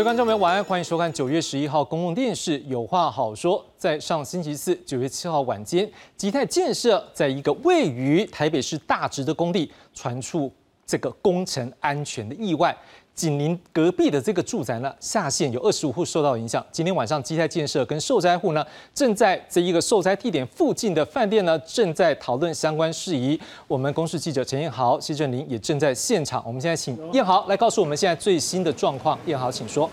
[0.00, 3.60] 各位观众朋友，晚安，欢迎收看九月十一号公共电视《有话好说》。
[3.76, 10.50] 在上星期四，九月七号晚间，吉泰建设在一个位于台北市大直的工地传出
[10.86, 12.74] 这个工程安全的意外。
[13.20, 16.64] 紧邻隔壁的这个住宅呢，下线有二十五户受到影响。
[16.72, 23.38] 今天晚上基泰建设跟受灾户呢，正在这一个受灾地点附近的饭店呢，正在讨论相关事宜。
[23.68, 26.42] 我们公视记者陈彦豪、谢振林也正在现场。
[26.46, 29.18] 我们现在请彦豪来告诉我们现在最新的状况。
[29.26, 29.90] 彦豪，请说。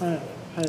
[0.00, 0.18] 嗯。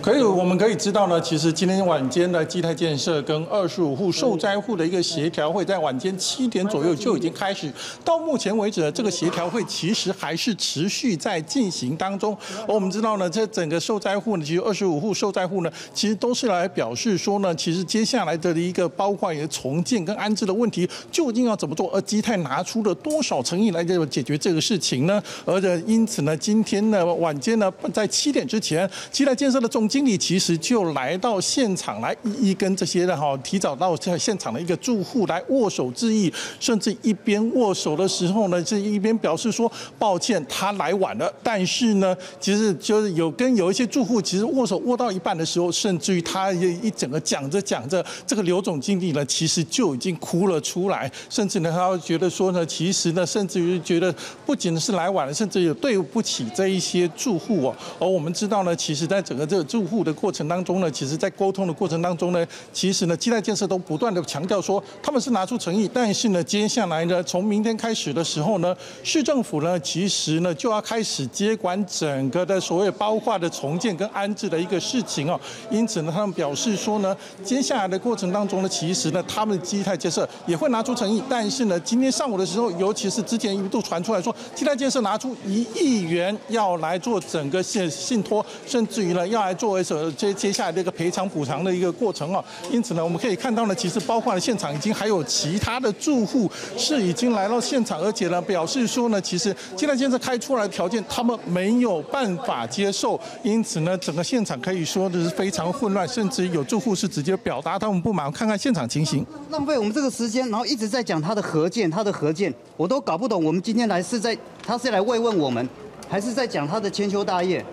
[0.03, 7.71] 可以，我们可以知道呢，其实今天晚间的基泰建设跟二十五户受灾户的一个协调会，在晚间七点左右就已经开始。
[8.03, 12.38] 到目前为止，这个协调会其实还是持续在进行当中。
[12.67, 21.89] 而我们知道呢，这整个受灾户呢，其实二十五户受灾户呢，其实都是来表示说呢，其实接下来的一个包括也重建跟安置的问题，究竟要怎么做？
[21.94, 25.23] 而基泰拿出了多少诚意来解决这个事情呢？
[25.45, 29.77] 而且因此呢，今天呢晚间呢，在七点之前，基泰建设的。
[29.78, 41.31] 总经理其实就来到现场来一一跟这些的哈提早到在现场的一个住户来握手致意，甚至一边握手的时候呢，这一边表示说抱歉他来晚了。
[41.44, 54.12] 但是呢，其实就是有跟有一些住户其实握手握到一半的时候，甚至于他一一整个讲着讲着，这个刘总经理呢其实就已经哭了出来，甚至呢他觉得说呢，其实呢甚至于觉得
[54.44, 57.75] 不仅是来晚了，甚至有对不起这一些住户哦。
[58.00, 59.64] 而我们知道呢，其实在整个这。
[59.67, 75.39] 住户的过程当中呢，其实在沟通的过程当中呢，其实呢，基泰建设都不断的强调说，他们是拿出诚意，但是呢，接下来呢，从明天开始的时候呢，市政府呢，其实呢，就要开始接管整个的所谓包括的重建跟安置的一个事情哦。
[75.69, 77.13] 因此呢，他们表示说呢，
[77.44, 89.56] 接下来的过程当中呢，其实呢，他们基泰建设也会拿出诚意，但是呢，今天上午的时候，尤其是之前一度传出来说，基泰建设拿出一亿元要来做整个信信托，甚至于呢，要来。
[89.57, 108.31] 作为所接接下来的一个赔偿补偿的一个过程啊，因此呢，我们可以看到呢，其实包括了现场已经还有其他的住户是已经来到现场，而且呢，表示说呢，其实现在建设开出来的条件他们没有办法接受，因此呢，整个现场可以说的是非常混乱，甚至有住户是直接表达他们不满。
[108.31, 113.44] 看看现场情形，浪费我们这个时间，然后一直在讲他的核建，他的核建，我都搞不懂。
[113.44, 115.68] 我们今天来是在他是来慰问我们，
[116.07, 117.66] 还是在讲他的千秋大业？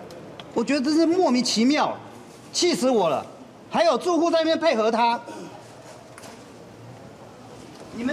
[0.55, 1.95] 我觉得真是莫名其妙，
[2.51, 3.23] 气死我了！
[3.69, 5.19] 还有住户在那边配合他。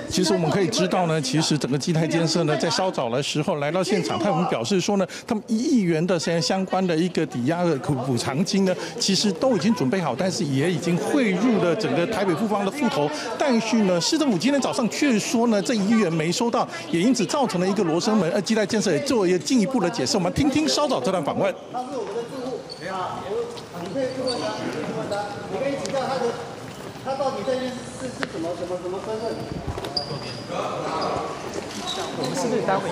[0.09, 13.11] 其实我们可以知道呢，其实整个基泰建设呢，在稍早的时候来到现场，他们表示说呢，他们一亿元的相相关的一个抵押的补偿金呢，其实都已经准备好，但是也已经汇入了整个台北富邦的户头。
[13.39, 18.31] 但是呢，市政府今天早上却说呢，这一亿元没收到，也因此造成了一个罗生门。
[18.33, 21.53] 而基泰建设也做一个进一步的解释，我们听听稍早这段访问。
[21.73, 23.19] 他是我们的住户，你好，
[23.83, 26.52] 你可以去问他，你可以去问他，你可以请教他的，
[27.05, 29.35] 他到底这边是是什么什么什么身份？
[32.15, 32.89] 我们是不是待会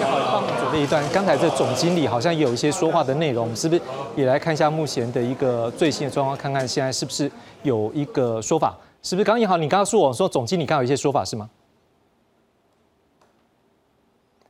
[0.00, 1.04] 要好帮我们准备一段？
[1.12, 3.82] 刚才这总经理好像有一些说话的内容，我们是不是
[4.16, 7.30] 也来看一下目前的一个最新的状况，看看现在是不是
[7.62, 8.74] 有一个说法？
[9.02, 9.58] 是不是刚也好？
[9.58, 11.50] 你刚刚说我说总经理刚有一些说法是吗？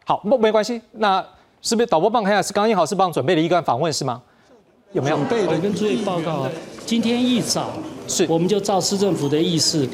[0.04, 1.24] 好，不没关系，那
[1.60, 2.42] 是不是导播帮看一下？
[2.42, 4.22] 是刚也好是帮准备了一段访问是吗？
[4.92, 5.16] 有没有？
[5.16, 6.46] 准备的跟诸位报告，
[6.86, 7.70] 今天一早
[8.06, 9.88] 是我们就照市政府的意思。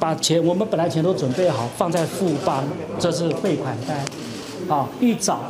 [0.00, 2.64] 把钱，我们本来钱都准备好放在富邦，
[2.98, 4.04] 这是汇款单，
[4.68, 5.40] 啊，一早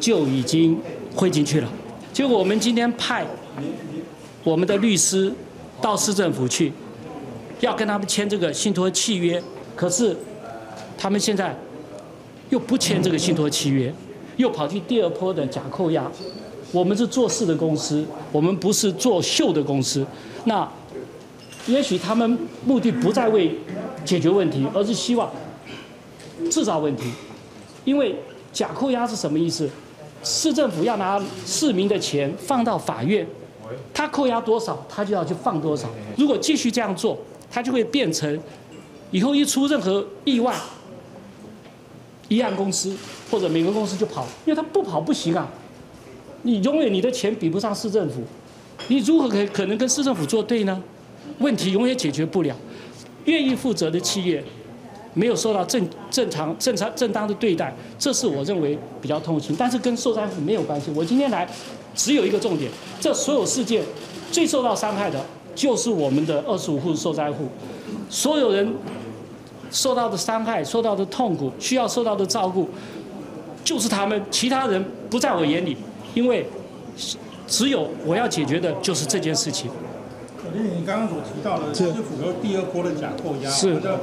[0.00, 0.78] 就已经
[1.14, 1.68] 汇进去了。
[2.12, 3.24] 结果我们今天派
[4.42, 5.32] 我们的律师
[5.80, 6.72] 到市政府去，
[7.60, 9.40] 要跟他们签这个信托契约，
[9.76, 10.14] 可是
[10.98, 11.56] 他们现在
[12.50, 13.94] 又不签这个信托契约，
[14.36, 16.10] 又跑去第二波的假扣押。
[16.72, 20.04] 我们是做事的公司，我们不是做秀的公司。
[20.44, 20.68] 那
[21.66, 23.56] 也许他们目的不在为。
[24.04, 25.30] 解决问题，而是希望
[26.50, 27.04] 制造问题。
[27.84, 28.16] 因为
[28.52, 29.70] 假扣押是什么意思？
[30.24, 33.24] 市政府要拿市民的钱放到法院，
[33.94, 35.88] 他扣押多少，他就要去放多少。
[36.16, 37.16] 如果继续这样做，
[37.48, 38.36] 他就会变成
[39.12, 40.52] 以后一出任何意外，
[42.26, 42.92] 一案公司
[43.30, 45.48] 或者每个公司就跑，因为他不跑不行啊。
[46.42, 48.22] 你永远你的钱比不上市政府，
[48.88, 50.82] 你如何可可能跟市政府作对呢？
[51.42, 52.56] 问题永远解决不了。
[53.24, 54.42] 愿意负责的企业
[55.14, 59.54] 没有受到正正常正常正当的对待，这是我认为比较痛心。
[59.58, 60.90] 但是跟受灾户没有关系。
[60.96, 61.46] 我今天来
[61.94, 63.84] 只有一个重点：这所有事件
[64.30, 65.22] 最受到伤害的
[65.54, 67.46] 就是我们的二十五户受灾户。
[68.08, 68.74] 所有人
[69.70, 72.68] 受到的伤害、受到的痛苦、需要受到的照顾，
[73.62, 74.20] 就是他们。
[74.30, 75.76] 其他人不在我眼里，
[76.14, 76.46] 因为
[77.46, 79.70] 只有我要解决的就是这件事情。
[80.50, 84.00] 你刚刚所提到的是符合第二波的假扣押，是的。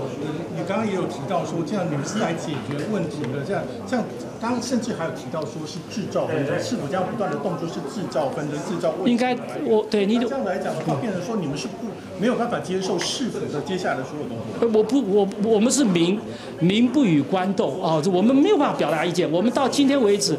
[0.56, 4.04] 你刚刚也有提到说，这样你们是来解决问题的，这样像
[4.40, 9.12] 刚刚甚至还有提到说是制造纷争，是否这样不断的动作是制造纷争、制造问题？
[9.12, 11.88] 应该我对你这样来讲的话，变成说你们是不
[12.20, 14.80] 没有办法接受市府的接下来的所有动作。
[14.80, 16.18] 我不，我我们是民
[16.60, 19.30] 民不与官斗啊，我们没有办法表达意见。
[19.30, 20.38] 我们到今天为止，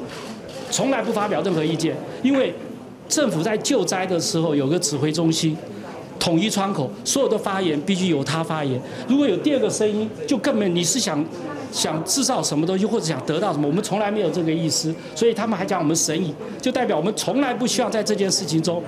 [0.70, 2.54] 从来不发表任何意见，因为
[3.08, 5.56] 政府在救灾的时候有个指挥中心。
[6.20, 8.78] 统一窗口，所有的发言必须由他发言。
[9.08, 11.24] 如果有第二个声音，就根本你是想
[11.72, 14.94] 想制造什么东西，或者想得到什么，我们从来没有这个意思。
[15.16, 18.82] 所以他们还讲我们神隐，就代表我们从来不需要在这件事情中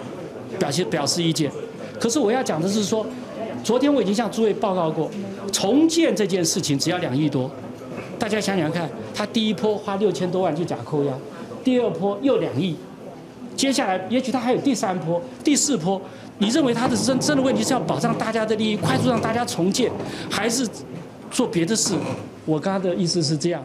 [0.59, 1.51] 表现表示意见。
[1.99, 3.07] 可是我要讲的是说，
[3.65, 5.11] 昨天我已经向诸位报告过，
[5.51, 7.51] 重建这件事情只要两亿多。
[8.19, 11.13] 大家想想看，他第一波花六千多万去假扣押，
[11.65, 12.77] 第二波又两亿，
[13.57, 15.99] 接下来也许他还有第三波、第四波。
[16.39, 19.91] 你认为他的真真的问题是要保障大家的利益，快速让大家重建，
[20.31, 20.69] 还是
[21.31, 21.95] 做别的事？
[22.45, 23.65] 我刚刚的意思是这样。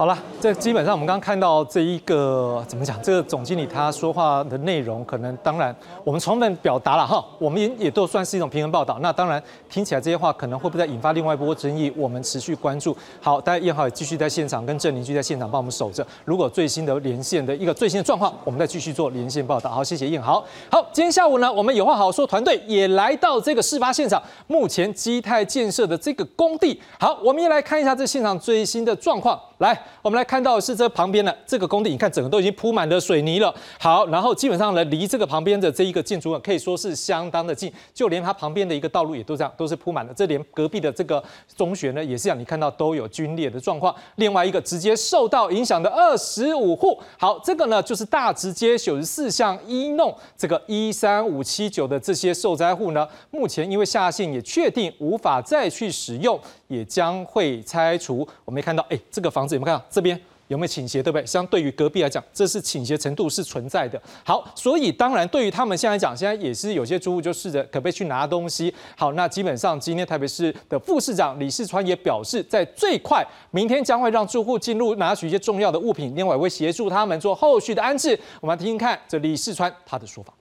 [0.00, 2.98] 好了，这基本上我们刚刚看到这一个怎么讲？
[3.02, 8.98] 这个总经理他说话的内容，可能当然我们充分表达了哈，我们也也都算是一种平衡报道。
[9.02, 11.92] 那当然听起来这些话可能会不会再引发另外一波争议？
[11.94, 12.96] 我们持续关注。
[13.20, 16.02] 好，大家燕豪也继续在现场跟郑邻居在现场帮我们守着。
[16.24, 19.68] 如果最新的连线的一个最新的状况，我们再继续做连线报道。
[19.68, 20.42] 好，谢谢燕豪。
[20.70, 26.80] 好，今天下午呢，我们有话好说团队也来到这个事发现场，目前基泰建设的这个工地。
[26.98, 29.38] 好，我们也来看一下这现场最新的状况。
[29.58, 33.54] 来，我们来看到是这旁边的这个工地，你看整个都已经铺满了水泥了。
[33.78, 40.14] 好，然后基本上呢，离这个旁边的这一个建筑物可以说是相当的近，就连它旁边的一个道路也都这样，都是铺满了。
[40.14, 41.22] 这连隔壁的这个
[41.56, 43.94] 中学呢，也是这样，你看到都有龟裂的状况。
[44.16, 56.40] 另外一个直接受到影响的二十五户，好，这个呢就是大直街九十四巷一弄这个一三五七九的这些受灾户呢，目前因为下线也确定无法再去使用。
[56.70, 58.24] 也将会拆除。
[58.44, 61.24] 我们看到，哎，这个房子有没有看到这边有没有倾斜，对不对？
[61.24, 64.00] 相对于隔壁来讲，这是倾斜程度是存在的。
[64.24, 68.74] 好，所以当然对于他们现在讲，现在也是有些住户就试着可不可以去拿东西。
[68.96, 78.18] 好，那基本上今天台北市的副市长李世川也表示，在最快明天将会让住户进入拿取一些重要的物品，另外也会协助他们做后续的安置。
[78.40, 80.34] 我们听听看这李世川他的说法。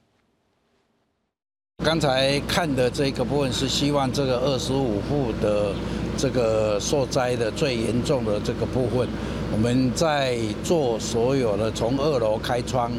[1.81, 5.73] 刚才看的这个部分是希望这个二十五户的
[6.17, 9.07] 这个受灾的最严重的这个部分，
[9.53, 12.91] 我们在做所有的从二楼开窗，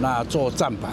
[0.00, 0.92] 那做站板，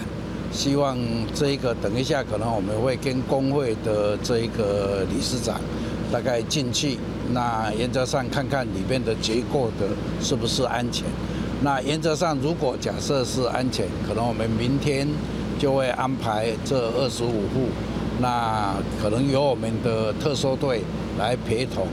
[0.50, 0.98] 希望
[1.34, 5.60] 这个等一下可能我们会跟工会的这个理事长
[6.10, 6.98] 大概进去，
[7.34, 9.86] 那原则上看看里面的结构的
[10.18, 11.04] 是不是安全。
[11.60, 15.06] 那原则上如果假设是安全，可能我们明天。
[15.58, 17.68] 就会安排这二十五户，
[18.20, 20.82] 那可能由我们的特搜队
[21.18, 21.86] 来陪同，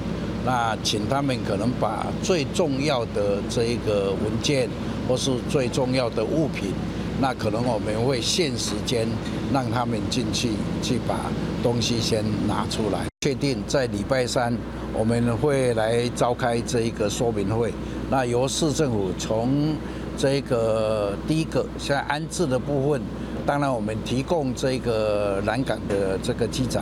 [0.45, 4.69] 那请他们可能把最重要的这一个文件
[5.07, 6.73] 或是最重要的物品，
[7.19, 9.07] 那可能我们会限时间
[9.53, 10.49] 让他们进去
[10.81, 11.15] 去把
[11.63, 13.07] 东西先拿出来。
[13.21, 14.55] 确定在礼拜三
[14.93, 17.71] 我们会来召开这一个说明会，
[18.09, 19.75] 那由市政府从
[20.17, 23.01] 这个第一个现在安置的部分。
[23.45, 26.79] 当然，我们提供这个南港的这个机载，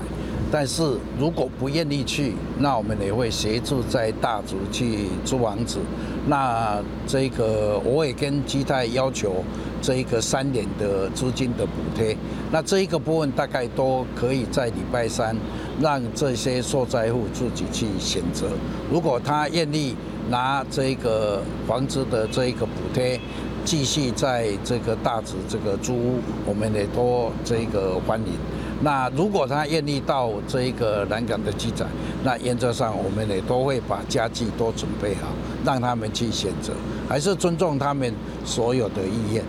[0.52, 0.84] 但是
[1.18, 5.80] 如果不愿意去，那我们也会协助在大竹去租房子。
[6.28, 9.44] 那这个我也跟基泰要求
[9.82, 12.16] 这一个三年的租金的补贴。
[12.52, 15.36] 那这一个部分大概都可以在礼拜三
[15.80, 18.48] 让这些受灾户自己去选择。
[18.92, 19.96] 如果他愿意
[20.30, 23.20] 拿这个房子的这一个补贴。
[23.66, 28.34] 继续在这个大直这个租屋，我们也多这个欢迎。
[28.82, 31.88] 那如果他愿意到这个南港的机展，
[32.24, 35.28] 那原则上我们也都会把家具都准备好，
[35.66, 36.74] 让他们去选择，
[37.08, 38.14] 还是尊重他们
[38.46, 39.44] 所有的意愿。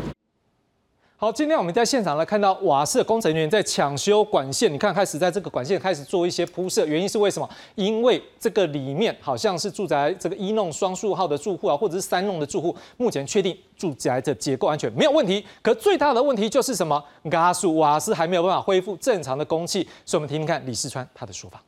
[1.23, 7.47] 好，今天我们在现场来看到瓦斯的工程人员在抢修管线，你看开始在这个管线开始做一些铺设，原因是为什么？
[7.75, 17.05] 因为这个里面好像是住宅这个一弄双数号的住户啊，或者是三弄的住户，目前确定住宅的结构安全没有问题，可最大的问题就是什么？
[17.31, 21.63] 加速瓦斯还没有办法恢复正常的供气，所以我们听听看李世川他的说法。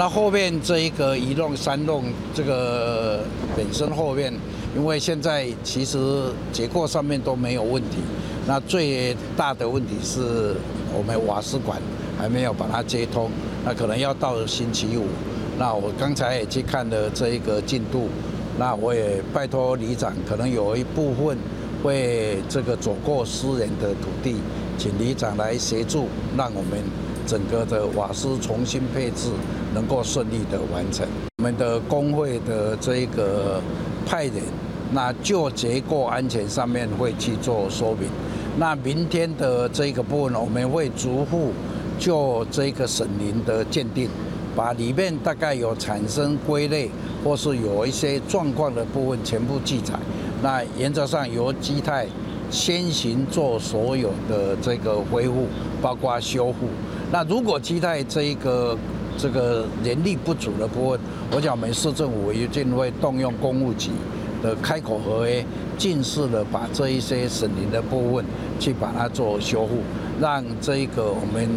[0.00, 3.20] 那后面这一个一弄三弄这个
[3.54, 4.32] 本身后面。
[4.74, 5.98] 因为现在其实
[6.52, 7.96] 结构上面都没有问题，
[8.46, 10.54] 那最大的问题是
[10.96, 11.76] 我们瓦斯管
[12.16, 13.28] 还没有把它接通，
[13.64, 15.06] 那可能要到星期五。
[15.58, 18.08] 那我刚才也去看了这一个进度，
[18.60, 21.36] 那我也拜托里长，可能有一部分
[21.82, 24.36] 会这个走过私人的土地，
[24.78, 26.06] 请里长来协助，
[26.38, 26.80] 让我们
[27.30, 29.30] 整个的瓦斯重新配置
[29.72, 31.06] 能够顺利的完成。
[31.38, 33.60] 我们的工会的这个
[34.04, 34.42] 派人，
[34.90, 38.08] 那就结构安全上面会去做说明。
[38.58, 41.52] 那明天的这个部分呢，我们会逐户
[42.00, 44.08] 就这个省林的鉴定，
[44.56, 46.90] 把里面大概有产生归类
[47.22, 49.94] 或是有一些状况的部分全部记载。
[50.42, 52.08] 那原则上由基泰
[52.50, 55.46] 先行做所有的这个恢复，
[55.80, 56.66] 包括修复。
[57.12, 58.76] 那如果期待这一个
[59.18, 61.00] 这个人力不足的部分，
[61.32, 63.90] 我想我们市政府一定会动用公务局
[64.42, 65.44] 的开口合约，
[65.76, 68.24] 尽速的把这一些省林的部分
[68.58, 69.78] 去把它做修复，
[70.20, 71.48] 让这一个我们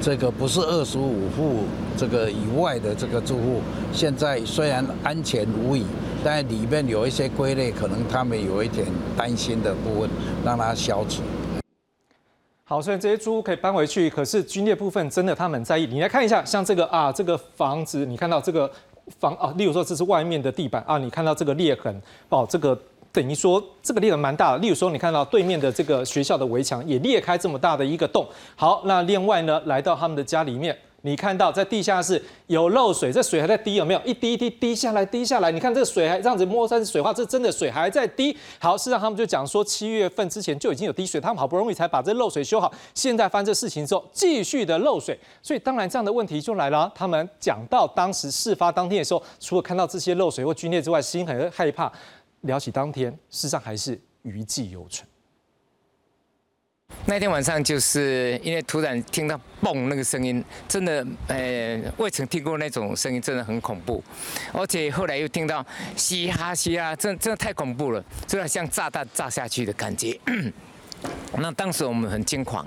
[0.00, 1.64] 这个不是二十五户
[1.96, 3.60] 这个以外的这个住户，
[3.92, 5.84] 现在虽然安全无虞。
[6.22, 8.86] 但里面有一些归类，可能他们有一点
[9.16, 10.10] 担心的部分，
[10.44, 11.22] 让它消除。
[12.70, 15.86] 好，所以这些猪可以搬回去，可是军裂部分真的他们很在意。
[15.86, 18.70] 你来看一下，像这个啊，这个房子，你看到这个
[19.18, 24.58] 房啊，例如说这是外面的地板啊，你看到这个裂痕哦，这个等于说这个裂痕蛮大的。
[24.58, 28.24] 例如说，你看到对面的这个学校的围墙也裂开这么大的一个洞。
[28.54, 30.78] 好，那另外呢，来到他们的家里面。
[31.02, 34.00] 你看到在地下室有漏水，这水还在滴，有没有？
[34.04, 35.50] 一滴一滴滴下来，滴下来。
[35.50, 38.36] 你看这水还这样子摸山水花，这真的水还在滴。
[38.58, 42.72] 好，事实上他们就讲说，七月份之前就已经有滴水，他们好不容易才把这漏水修好。
[42.94, 46.90] 现在发生这事情之后，继续的漏水，所以当然这样的问题就来了。
[46.94, 51.90] 他们讲到当时事发当天的时候，除了看到这些漏水或龟裂之外，心很害怕。
[52.42, 55.06] 聊起当天，事实上还是余悸犹存。
[57.06, 64.02] 那天晚上就是因为突然听到嘣那个声音，真的，呃，未曾听过那种声音，真的很恐怖。
[64.52, 65.64] 而且后来又听到
[65.96, 70.18] 嘻哈嘻哈，真真的太恐怖了，真的像炸弹炸下去的感觉。
[71.38, 72.66] 那当时我们很惊慌。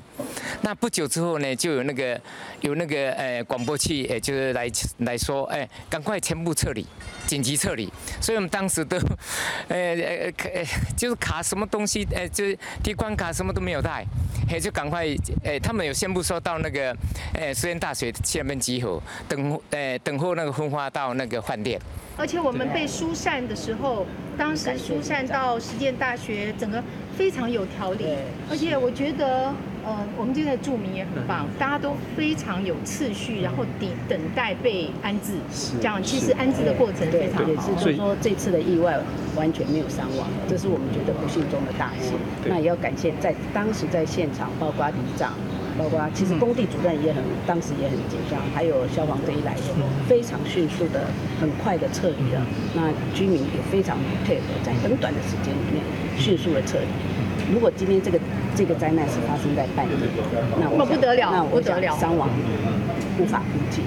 [0.61, 2.19] 那不久之后呢，就有那个
[2.61, 6.85] 有那个呃广播器，呃就是来来说，哎，赶快全部撤离，
[7.27, 7.91] 紧急撤离。
[8.21, 8.97] 所以我们当时都，
[9.67, 10.65] 呃呃呃，
[10.97, 14.05] 就是卡什么东西，呃就是提关卡什么都没有带，
[14.49, 15.05] 哎就赶快，
[15.43, 16.95] 哎他们有宣布说到那个，
[17.33, 21.79] 呃实验大学前面集合，等呃等候那个分发到那个饭店。
[22.17, 24.05] 而且我们被疏散的时候，
[24.37, 26.83] 当时疏散到实践大学，整个
[27.17, 28.05] 非常有条理，
[28.49, 29.51] 而且我觉得。
[29.85, 35.33] 呃，我们这边的住民也很棒， 大家都非常有次序，然后等等待被安置，
[35.81, 37.77] 这样其实安置的过程非常好。
[37.77, 38.97] 所以说这次的意外
[39.35, 42.13] 完全没有伤亡，这是我们觉得不幸中的大幸。
[42.45, 45.33] 那也要感谢在当时在现场，包括里长，
[45.77, 49.55] 包括其实工地主任也很当时也很紧张，还有消防队一来，
[50.07, 51.07] 非常迅速的、
[51.39, 52.41] 很快的撤离了。
[52.75, 55.83] 那居民也非常配合，在很短的时间里面
[56.17, 57.53] 迅速的撤离。
[57.53, 58.19] 如果今天这个
[58.55, 59.93] 这个灾难是发生在半夜，
[60.59, 62.29] 那我不得了，那不得了，伤亡
[63.19, 63.81] 无法估计。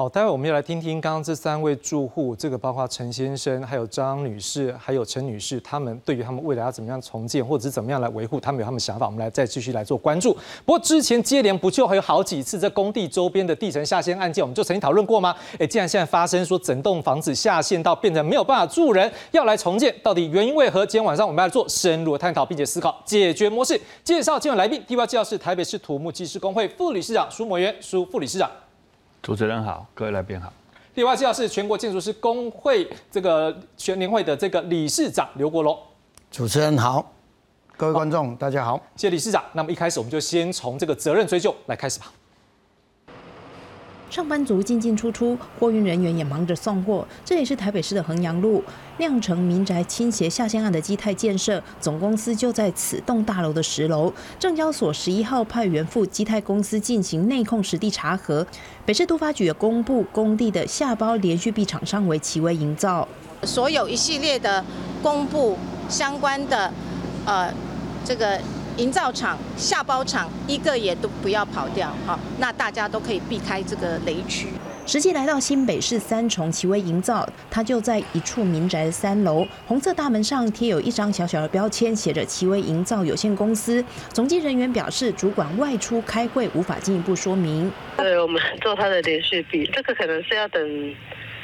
[0.00, 10.32] 好，待会我们要来听听刚刚这三位住户，这个包括陈先生、还有张女士、还有陈女士，他们对于他们未来要怎么样重建，或者是怎么样来维护，他们有他们想法，我们来再继续来做关注。
[10.64, 15.36] 不过之前接连不就，还有好几次在工地周边的地层下陷案件，我们就曾经讨论过吗？
[15.58, 20.86] 哎，既然现在发生说整栋房子下陷到变成没有办法住人，要来重建，到底原因为何？
[20.86, 23.78] 今天晚上我们要做深入的探讨，并且思考解决模式。
[24.02, 28.50] 介绍今晚来宾，第一位介绍是台北市土木技师工会副理事长苏某元，苏副理事长。
[29.22, 30.50] 主持人好，各位来宾好。
[30.94, 35.78] 第二位介绍是全国建筑师工会这个全联会的这个理事长刘国龙。
[36.30, 37.12] 主持人好，
[37.76, 39.44] 各位观众大家好，谢谢理事长。
[39.52, 42.10] 那么一开始我们就先从这个责任追究来开始吧。
[44.10, 47.06] 上班族进进出出，货运人员也忙着送货。
[47.24, 48.62] 这也是台北市的衡阳路，
[48.98, 54.12] 酿成民宅倾斜下线案的基泰建设总公司就在此栋大楼的十楼。
[54.36, 58.44] 证交所十一号派员赴基泰公司进行内控实地查核。
[58.84, 63.06] 北市都发局也公布工地的下包连续壁厂商为奇威营造，
[63.44, 64.64] 所有一系列的
[65.00, 65.56] 公布
[65.88, 66.72] 相关的
[67.24, 67.54] 呃
[68.04, 68.40] 这个。
[68.80, 74.48] 营造厂、下包厂一个也都不要跑掉，好，那大家都可以避开这个雷区。
[74.86, 83.84] 实际来到新北市三重奇威营造，它就在一处民宅的三楼，红色大门上贴有一张小小的标签，写着奇威营造有限公司。
[84.14, 87.70] 总机人员表示，主管外出开会，无法进一步说明。
[87.98, 90.94] 对我们做他的连续笔，这个可能是要等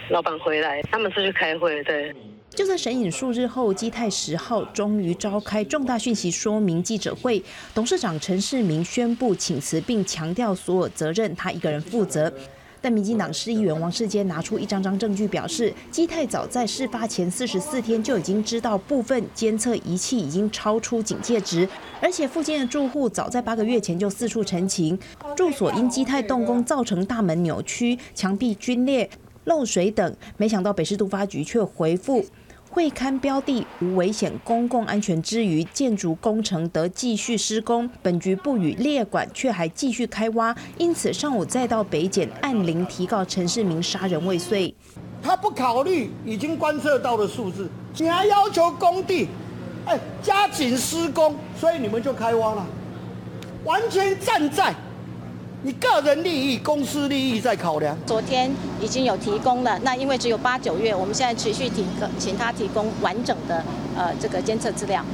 [0.08, 2.14] 老板回来，他们是去开会，对。
[2.56, 7.44] 就在神隐数日后，基泰十号终于召开重大讯息说明记者会，
[7.74, 12.32] 董事长陈世明宣布请辞，并强调所有责任他一个人负责。
[12.80, 21.68] 但民进党市议员王世坚拿出一张张证据，表示基泰早在事发前四十四天就已经知道部分监测仪器已经超出警戒值，
[22.00, 24.98] 而且附近的住户早在八个月前就四处陈情，
[25.36, 29.10] 住所因基泰动工造成大门扭曲、墙壁龟裂、
[29.44, 30.16] 漏水等。
[30.38, 32.24] 没想到北市都发局却回复。
[32.76, 37.88] 会勘标的无危险公共安全之余，建筑工程得继续施工。
[38.02, 44.74] 本局不予列管，却还继续开挖，因此上午再到北检按铃提告陈世明杀人未遂。
[45.22, 47.66] 他不考虑已经观测到的数字，
[47.96, 49.26] 你还要求工地，
[49.86, 52.66] 哎，加紧施工，所以你们就开挖了，
[53.64, 54.74] 完全站在。
[55.66, 57.98] 你个人利益、公司利益在考量。
[58.06, 58.48] 昨天
[58.80, 63.64] 已经有提供了，那因为只有八九月，我们现在持续提供，请他提供完整的
[63.96, 65.04] 呃这个监测资料。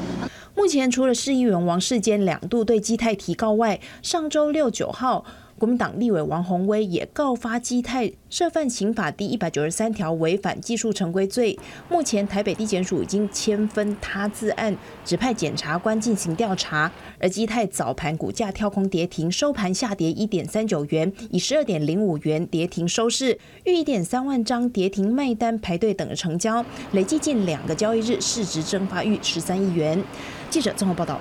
[0.54, 5.24] 目前除了市议员王世坚两度对基泰提告外，上周六九号。
[5.62, 11.56] 国民党立委王宏威也告发基泰涉犯刑法第一百九十三条违反技术成规罪。
[11.88, 16.90] 目前台北地检署已经签分他自案，指派检察官进行调查。
[17.20, 23.38] 而基泰早盘股价跳空跌停，收盘下跌一点三九元，以十二点零五元跌停收市。
[23.62, 30.02] 逾一点三万张跌停卖单排队等着成交，累计近两个交易日市值蒸发逾十三亿元。
[30.50, 31.20] 记者综合报道。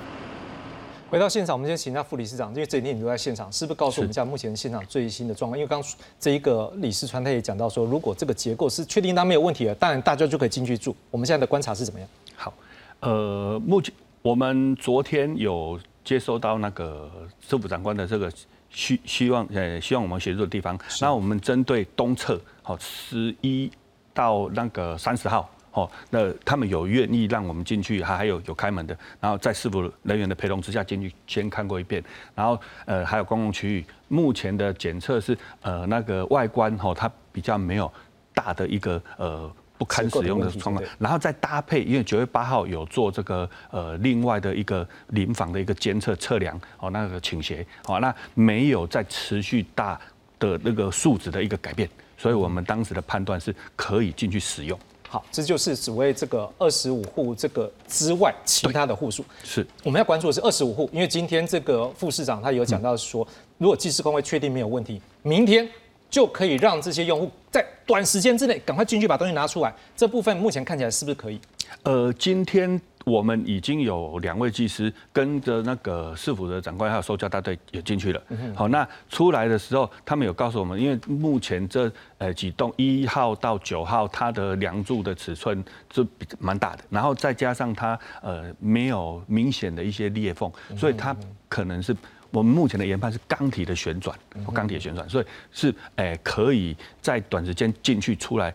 [1.12, 5.58] 回到现场，我们先请一下副理事长，因为这几天你都在现场，是不是告诉我们一下目前现场最新的状况？
[5.58, 5.84] 因为刚
[6.18, 10.96] 这一个理事川他也讲到说，如果这个结构是确定它没有问题了，当然大家就可以进去住。
[11.10, 12.08] 我们现在的观察是怎么样？
[12.34, 12.54] 好，
[13.00, 13.92] 呃，目前
[14.22, 17.10] 我们昨天有接收到那个
[17.46, 18.32] 政府长官的这个
[18.70, 20.78] 希希望，呃，希望我们协助的地方。
[21.02, 23.70] 那我们针对东侧，好，十一
[24.14, 25.46] 到那个三十号。
[25.72, 32.02] 哦，那他们有愿意让我们进去，还还有有开门的，然后在师傅人员的陪同之下进去先看过一遍，
[32.34, 37.90] 然后呃还有公共区域，目前的检测是呃那个外观哈，它比较没有
[38.34, 49.98] 大的一个呃不堪使用的状况，然后再搭配，因为九月八号有做这个呃另外的一个临房的一个监测测量哦那个倾斜哦那没有在持续大
[50.38, 54.78] 的那个数值的一个改变，所以我们当时的判断是可以进去使用。
[55.12, 59.22] 好，这就是只为这个二十五户这个之外其他的户数。
[59.44, 65.68] 是，我们要关注的是二十五户，因为今天这个副市长他有讲到说，如果技师工会确定没有问题，明天
[66.08, 69.70] 就可以让这些用户在短时间之内赶快进去把东西拿出来。
[69.94, 71.38] 这部分目前看起来是不是可以？
[71.82, 72.80] 呃，今天。
[73.04, 78.22] 我们已经有两位技师跟着那个市府的长官还有收交大队也进去了。
[78.54, 85.62] 好，那出来的时候，他们有告诉我们，因为目前这呃几栋一号到九号，它的梁柱的尺寸
[85.92, 91.16] 是比蛮大的，然后再加上它呃没有明显的一些裂缝，所以它
[91.48, 91.96] 可能是
[92.30, 94.16] 我们目前的研判是钢体的旋转，
[94.54, 98.54] 钢铁旋转，所以是诶可以在短时间进去出来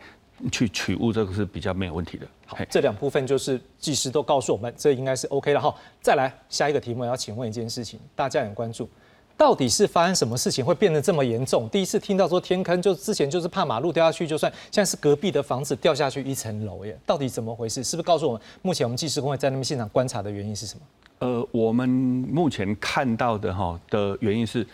[0.52, 2.26] 去取物，这个是比较没有问题的。
[2.48, 5.76] 好，这两部分就是技师都告诉我们，这应该是 OK 了哈。
[6.02, 8.90] 再来下一个题目，要请问一件事情，大家很关注，
[9.36, 11.68] 到底是发生什么事情会变得这么严重？
[11.68, 17.84] 第一次听到说天坑，就之前就是怕马路掉下去就算，现在是隔壁的房子掉下去一层楼耶，到底怎么回事？
[17.84, 20.82] 是不是告诉我们，目前我们技师工会在那边现场观察的原因是什么？
[21.20, 24.66] 呃，我们目前看到的哈的原因是，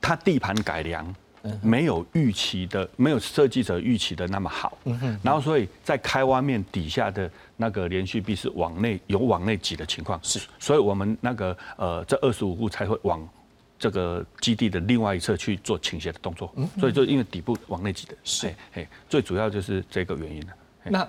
[0.00, 1.14] 它地盘改良。
[1.62, 4.76] 没有预期的，没有设计者预期的那么好。
[5.22, 10.18] 然后，所以在开挖面底下的那个连续壁是往内有往内挤的情况。
[10.22, 13.26] 是，所以我们那个呃，这二十五户才会往
[13.78, 16.52] 这个基地的另外一侧去做倾斜的动作。
[16.78, 18.14] 所以就因为底部往内挤的。
[18.24, 20.52] 是，嘿，最主要就是这个原因了。
[20.84, 21.08] 那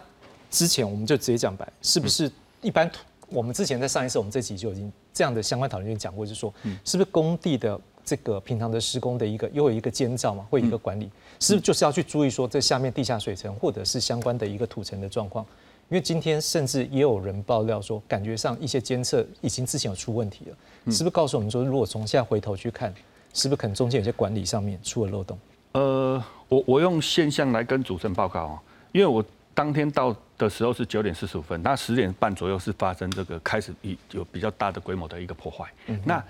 [0.50, 2.90] 之前我们就直接讲白，是不是一般
[3.28, 7.80] 我们之前在上一次我们这集就已经这样的相关讨论就讲过，就是说，是不是工地的？
[8.10, 11.08] 这个平常的施工的一个又有一个监造嘛，会有一个管理，
[11.40, 15.46] 是不是就是要去注意说这下面地下水层或者是相关的一个土层的状况？
[15.90, 22.92] 因为今天甚至也有人爆料说，感觉上一些监测已经之前有出问题了，是不是告诉我们说，如果从现在回头去看，
[23.32, 25.38] 是不是可能中间有些管理上面出了漏洞？
[25.74, 28.60] 呃，我我用现象来跟主持人报告啊，
[28.92, 36.24] 因为我当天到的时候是九点四十五分，那十点半左右是发生这个开始一有比较大的规模的一个破坏，嗯那。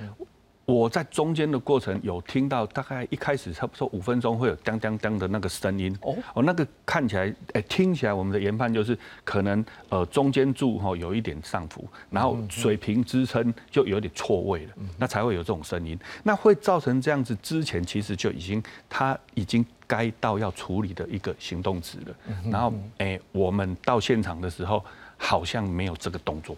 [0.70, 5.98] 我在中间的过程有听到，大概一开始差不多五分钟会有当当当的那个声音。
[6.02, 15.98] 哦，哦，那个看起来，哎，听起来我们的研判就是可能呃中间柱哈有一点上浮，然后水平支撑就有点错位了，那才会有这种声音。
[16.22, 22.16] 那会造成这样子，之前其实就已经他已经该到要处理的一个行动值了。
[22.52, 24.86] 然后，哎，我们到现场的时候
[25.18, 26.56] 好像没有这个动作。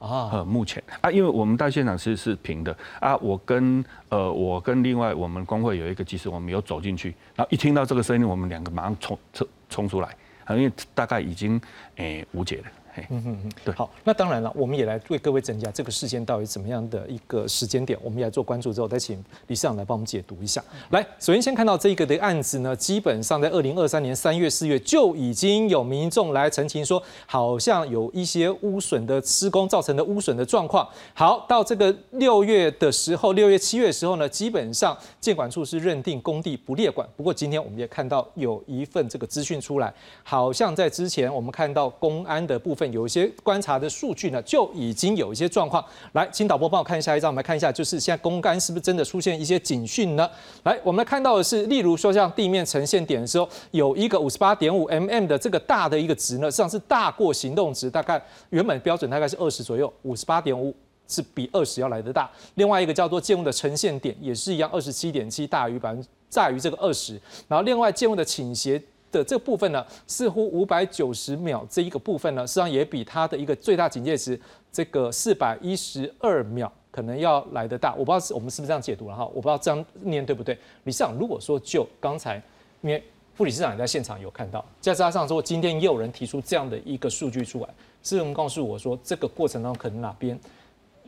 [0.00, 0.82] 啊，呃，目前。
[1.00, 2.76] 啊，因为我们到现场是是平的。
[2.98, 10.08] 啊，我跟呃，我跟另外我们工会有一个技师，我们有走进去，然后一听到这个声音，我们两个马上冲冲冲出来，
[10.46, 11.60] 啊，因为大概已经
[11.96, 12.64] 诶无解了。
[12.96, 20.62] 嗯嗯嗯，对，好，那当然了，我们也来为各位增加这个事件到底怎么样的一个时间点，我们也来做关注之后，再请理事长来帮我们解读一下。
[20.90, 30.88] 来，首先先看到这一个的案子呢，基本上在二零二三年三月、四月就已经有民众来澄清说，好像有一些污损的施工造成的污损的状况。
[31.14, 37.08] 好，到这个六月的时候，六月、七月的时候呢，基本上建管处是认定工地不列管。
[37.16, 42.79] 不过今天我们也看到有一份这个资讯出来，好像在之前我们看到公安的部分。
[42.92, 45.84] 有一些观察的数据呢，就已经有一些状况。
[46.12, 50.30] 来，请导播帮我看下一张，我们来看一下，就是现在公干是不是真的出现一些警讯呢？
[50.62, 60.74] 来，我们来看到的是，例如说像地面呈现点的时候，有一个五十八点五 mm 的这个大的一个值呢，实际上是大过行动值，大概原本标准大概是二十左右，五十八点五
[61.08, 62.30] 是比二十要来得大。
[62.54, 67.20] 另外一个叫做建物的呈现点也是一样，二十七点七大于百分在于这个二十。
[67.48, 68.80] 然后另外建物的倾斜。
[69.10, 74.40] 的这部分呢，似乎五百九十秒这一个部分呢，实际上也比它的一个最大警戒值
[74.72, 77.94] 这个四百一十二秒可能要来得大。
[77.94, 80.56] 我不知道是我们是不是这样解读了哈，我不知道这样念对不对。
[80.84, 82.42] 理事长，如果说就刚才，
[82.82, 83.02] 因为
[83.34, 87.68] 副理事长也在现场有看到，再加上说今天也有人提出这样的一个数据出来，
[88.02, 90.38] 是不是告诉我说这个过程当中可能哪边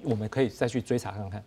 [0.02, 1.42] 我们可以再去追查看看？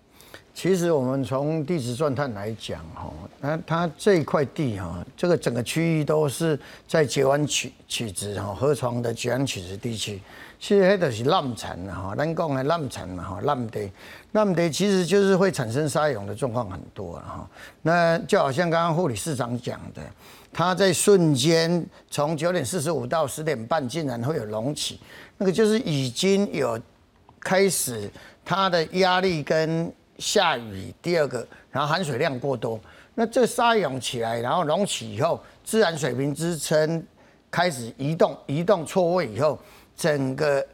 [0.55, 10.21] 其实我们从地质状态来讲，哈，那它这一块地哈，这个整个区域都是在截弯曲曲直哈河床的截弯曲直地区，
[10.57, 13.91] 其实那都是烂产哈，咱讲的烂产嘛哈，烂地，
[14.31, 17.49] 烂地其实就是会产生沙涌的状况很多了哈。
[17.81, 20.01] 那就好像刚刚护理市长讲的，
[20.53, 25.01] 它在瞬间从九点四十五到十点半竟然会有隆起，
[25.37, 26.79] 那个就是已经有
[27.41, 28.09] 开始
[28.45, 32.80] 它的压力跟下雨，第二个，然后含水量过多，
[33.13, 37.06] 那这沙涌起来，然后隆起以后，自然水平支撑
[37.51, 39.60] 开始移动，移动错位以后，
[39.95, 40.65] 整个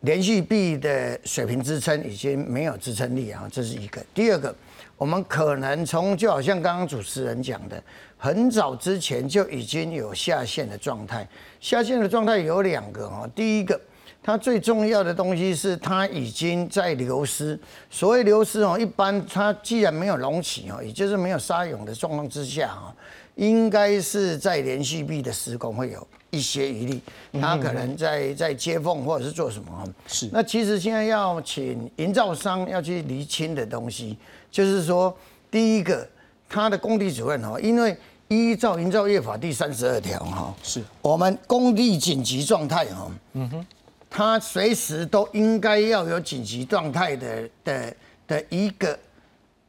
[0.00, 4.00] 连续壁的水平支撑已经没有支撑力啊，这是一个。
[4.14, 4.54] 第二个，
[4.96, 7.82] 我们可能从就好像刚刚主持人讲的，
[8.16, 11.28] 很早之前就已经有下陷的状态，
[11.60, 13.80] 下陷的状态有两个哈，第一个。
[14.28, 17.58] 它最重要的东西是它已经在流失。
[17.88, 22.92] 所谓流失哦，一般它既然没有隆起哦，也就是没有沙涌的状况之下哦，
[23.36, 27.00] 应该是在连续壁的施工会有一些余力。
[27.40, 29.82] 它可能在在接缝或者是做什么？
[30.06, 30.28] 是。
[30.30, 34.18] 那其实现在要请营造商要去厘清的东西，
[34.50, 35.16] 就是说，
[35.50, 36.06] 第一个，
[36.50, 37.96] 他的工地主任哦，因为
[38.28, 43.66] 依照营造业法第三十二条哈，是我们工地紧急状态哈，嗯哼。
[44.10, 47.94] 他随时都应该要有紧急状态的的
[48.26, 48.98] 的一个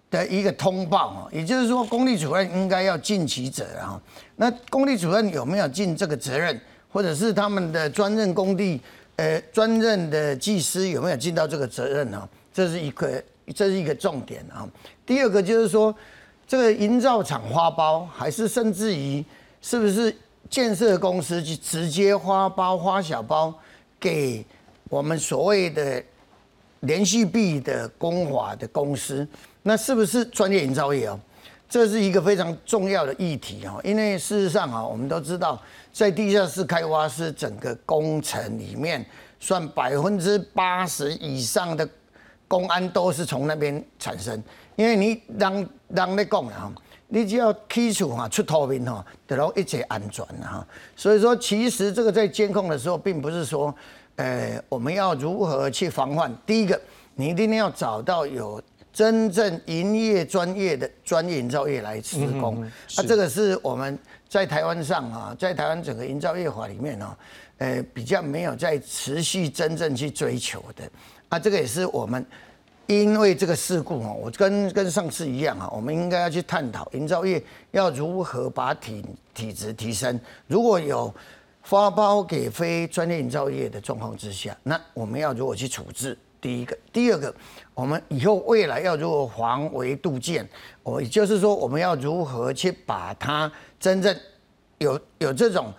[0.09, 4.01] 的一个通报啊，也就是说，工地主任应该要尽其责啊。
[4.37, 6.59] 那工地主任有没有尽这个责任，
[6.91, 8.81] 或者是他们的专任工地
[9.17, 12.27] 呃专任的技师有没有尽到这个责任呢？
[12.51, 13.23] 这是一个
[13.53, 14.67] 这是一个重点啊。
[15.05, 15.93] 第二个就是说，
[16.47, 19.23] 这个营造厂花包，还是甚至于
[19.61, 20.15] 是不是
[20.49, 23.53] 建设公司去直接花包花小包？
[23.99, 24.45] 给
[24.89, 26.03] 我们所谓的
[26.81, 29.27] 连续币的公法的公司，
[29.63, 31.19] 那是不是专业营造业哦？
[31.67, 33.79] 这是一个非常重要的议题哦。
[33.83, 39.05] 因为事实上啊，我们都知道，在地下室开挖是整个工程里面
[39.39, 41.87] 算百分之八十以上的
[42.47, 44.41] 公安都是从那边产生。
[44.75, 46.73] 因为你让让你讲啊。
[47.11, 50.65] 你只要基础哈出透明哈，得到一切安全哈。
[50.95, 53.73] 所以说，其实这个在监控的时候，并不是说，
[54.15, 56.31] 呃，我们要如何去防范。
[56.45, 56.79] 第一个，
[57.15, 58.61] 你一定要找到有
[58.93, 62.63] 真正营业专业的专业营造业来施工。
[62.95, 67.17] 那这个是我们在台湾上啊，在台湾整个营造业法里面呢，
[67.57, 70.83] 呃，比较没有在持续真正去追求的。
[71.29, 72.23] 啊，这个也是我们。
[72.89, 80.19] 因为这个事故哦，我跟跟上次一样啊，我们应该要去探讨营造业要如何把体体质提升。
[80.47, 81.13] 如果有
[81.61, 86.17] 发包给非专业营造业的状况之下，那我们要如何去处置？
[86.41, 87.31] 第一个，第二个，
[87.75, 90.49] 我们以后未来要如何防微杜渐？
[90.81, 94.19] 我也就是说，我们要如何去把它真正
[94.79, 95.71] 有有这种。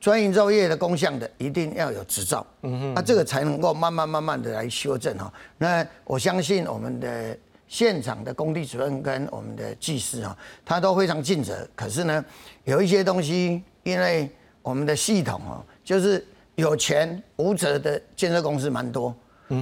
[0.00, 5.30] 专营造业的工项的一定要有执照，嗯哼，那这个才能够慢慢慢慢的来修正哈。
[5.58, 7.36] 那我相信我们的
[7.68, 10.34] 现场的工地主任跟我们的技师哈，
[10.64, 11.68] 他都非常尽责。
[11.76, 12.24] 可是呢，
[12.64, 14.28] 有一些东西，因为
[14.62, 19.14] 我们的系统哦，就是有钱无责的建设公司蛮多，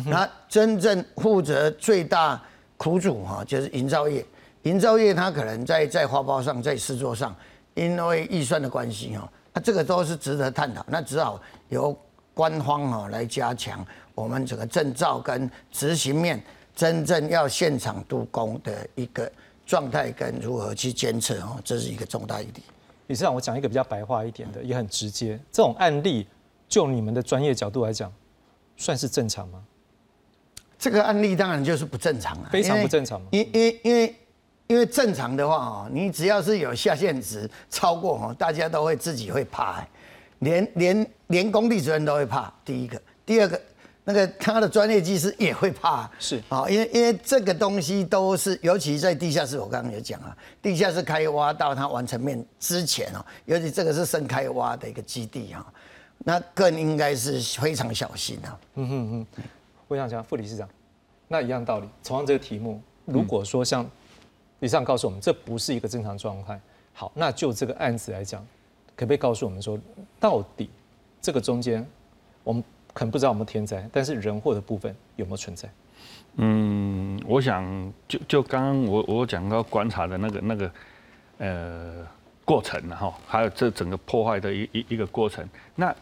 [0.07, 2.41] 那真正负责最大
[2.77, 4.25] 苦主哈，就是营造业。
[4.63, 7.35] 营造业它可能在在花包上，在制作上，
[7.75, 10.87] 因为预算的关系哈，那这个都是值得探讨。
[10.87, 11.97] 那只好由
[12.33, 16.41] 官方哈来加强我们整个证照跟执行面，
[16.77, 19.29] 真正要现场督工的一个
[19.67, 22.63] 状态跟如何去监测哦，这是一个重大议题。
[23.09, 25.37] 理事长，我讲一个比较白话一点的，也很直接。
[25.51, 26.25] 这种案例，
[26.69, 28.13] 就你们的专业角度来讲，
[28.77, 29.61] 算是正常吗？
[30.79, 33.21] 这个案例当然就是不正常了，非常不正常。
[33.33, 34.15] 因因因为
[34.69, 39.83] 因为正常的话哦，你只要是有下限值超过哦，大家都会自己会怕，
[40.41, 42.53] 连连连工地主任都会怕。
[42.67, 43.59] 第一个，第二个，
[44.05, 46.09] 那个他的专业技师也会怕。
[46.19, 55.65] 是啊，因为因为这个东西都是，尤其在地下室，我刚刚有讲啊，地下室开挖到它完成面之前哦，尤其这个是深开挖的一个基地哈，
[56.19, 58.61] 那更应该是非常小心啊。
[58.75, 59.43] 嗯哼哼，
[59.89, 60.69] 我想讲副理事长，
[61.27, 63.89] 那一样道理，同样这个题目，如果说像。
[64.61, 66.61] 以上告诉我们，这不是一个正常状态。
[66.93, 68.45] 好，那就这个案子来讲，
[68.97, 69.79] 可不可以告诉我们说，
[70.19, 70.69] 到底
[71.21, 71.87] 这个中间，
[72.43, 75.69] 我们可能不知道有没有天灾，但是人祸的部分有没有存在？
[76.37, 80.73] 嗯，我想就就刚刚我我讲到观察的那个那个
[81.39, 82.07] 呃
[82.45, 85.95] 过程哈，还有这整个破坏的一一一个过程，那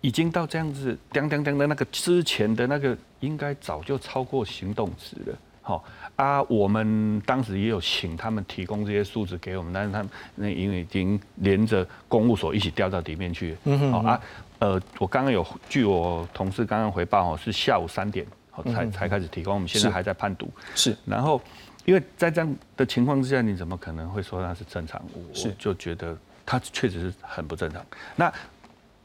[0.00, 5.38] 已经到这样子叮叮叮的那个之前的那个，应该早就超过行动值了。
[5.62, 5.84] 好
[6.16, 13.54] 啊，我们当时也有请他们提供这些数字给我们，但是他们那因为已经连着公务所一起掉到底面去。
[13.64, 14.20] 嗯好啊，
[14.58, 18.26] 呃，我刚刚有据我同事刚刚回报哦，是下午三点
[18.72, 20.48] 才才开始提供，我们现在还在判读。
[20.74, 20.96] 是。
[21.04, 21.38] 然后，
[21.84, 25.02] 因为在这样的情况之下，你怎么可能会说那是正常？
[25.14, 27.84] 我就觉得它确实是很不正常。
[28.16, 28.32] 那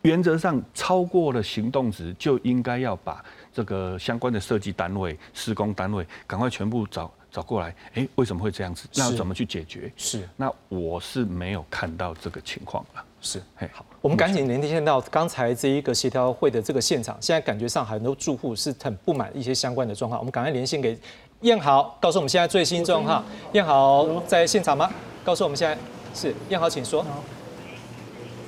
[0.03, 3.21] 原则上超过了行动值，就应该要把。
[3.53, 7.75] 这个相关的设计单位、施工单位，赶快全部找找过来。
[7.93, 8.87] 哎，为什么会这样子？
[8.95, 9.91] 那要怎么去解决？
[9.97, 10.27] 是。
[10.37, 13.03] 那我是没有看到这个情况了。
[13.21, 13.41] 是。
[13.57, 17.17] 哎，好，我们赶紧连线到刚才这一个协调会的这个现场。
[17.19, 20.19] 现在感觉上很多住户是很不满一些相关的状况。
[20.19, 20.97] 我们赶快连线给
[21.41, 23.23] 燕豪，告诉我们现在最新状况。
[23.53, 24.89] 燕豪在现场吗？
[25.23, 25.77] 告诉我们现在
[26.15, 27.05] 是燕豪，请说。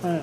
[0.04, 0.22] 嗯。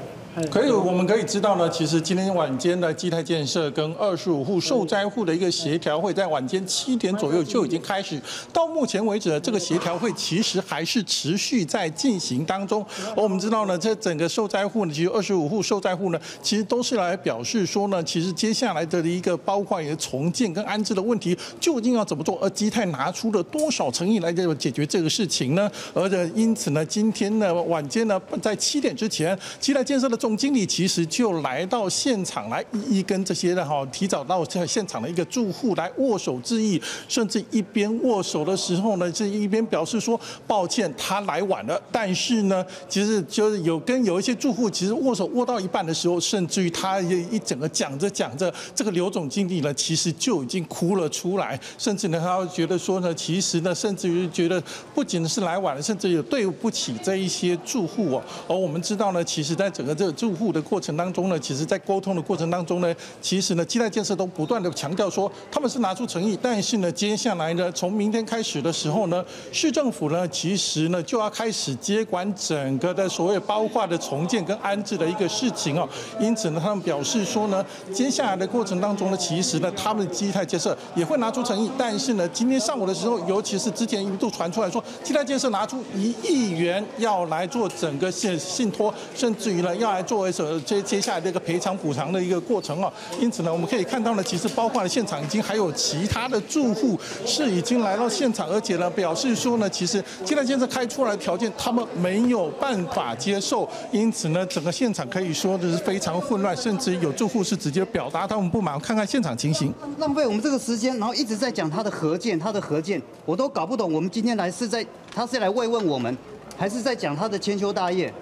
[0.50, 8.20] 可以，我们可以知道呢，其实今天晚间的基泰建设跟二十五户受灾户的一个协调会，在晚间七点左右就已经开始。
[8.52, 12.86] 到目前为止，这个协调会其实还是持续在进行当中。
[13.16, 22.38] 而我们知道呢，这整个受灾户呢，其实二十五户受灾户呢，其实都是来表示说呢，其实接下来的一个包括一个重建跟安置的问题，究竟要怎么做？
[22.40, 25.68] 而基泰拿出了多少诚意来这解决这个事情呢？
[25.92, 30.19] 而且因此呢，今天呢晚间呢，在七点之前，基泰建设的。
[30.20, 41.80] 总经理其实就来到现场来一一跟这些的哈提早到在现场的一个住户来握手致意，甚至一边握手的时候呢，这一边表示说抱歉他来晚了。
[41.90, 54.62] 但是呢，其实就是有跟有一些住户其实握手握到一半的时候，甚至于他也一整个讲着讲着，这个刘总经理呢其实就已经哭了出来，甚至呢他觉得说呢，其实呢甚至于觉得
[54.94, 58.22] 不仅是来晚了，甚至有对不起这一些住户哦。
[58.46, 60.09] 而我们知道呢，其实在整个这。
[60.12, 75.88] 住户的过程当中呢，其实在沟通的过程当中呢，其实呢，基泰建设都不断的强调说他们是拿出诚意，但是呢，接下来呢，从明天开始的时候呢，市政府呢，其实呢就要开始接管整个的所谓包括的重建跟安置的一个事情哦。
[76.20, 89.99] 因此呢，他们表示说呢，接下来的过程当中呢，其实呢，他们的基泰建设也会拿出诚意，但是呢，今天上午的时候，尤其是之前一度传出来说，基泰建设拿出一亿元要来做整个信信托，甚至于呢要来。
[90.02, 108.70] 作为所接接下来的一个赔偿补偿的一个过程啊，因此呢，我们可以看到呢，其实包括了现场已经还有其他的住户是已经来到现场，而且呢，表示说呢，其实现在建设开出来的条件他们没有办法接受，因此呢，整个现场可以说的是非常混乱，甚至有住户是直接表达他们不满。
[108.80, 113.92] 看看现场情形，浪费我们这个时间，然后一直在讲他的核建，他的核建，我都搞不懂。
[113.92, 114.84] 我们今天来是在
[115.14, 116.16] 他是来慰问我们，
[116.56, 118.12] 还是在讲他的千秋大业？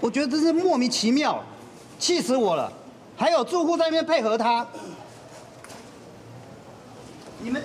[0.00, 1.42] 我觉得真是莫名其妙，
[1.98, 2.72] 气死我了！
[3.16, 4.66] 还有住户在那边配合他。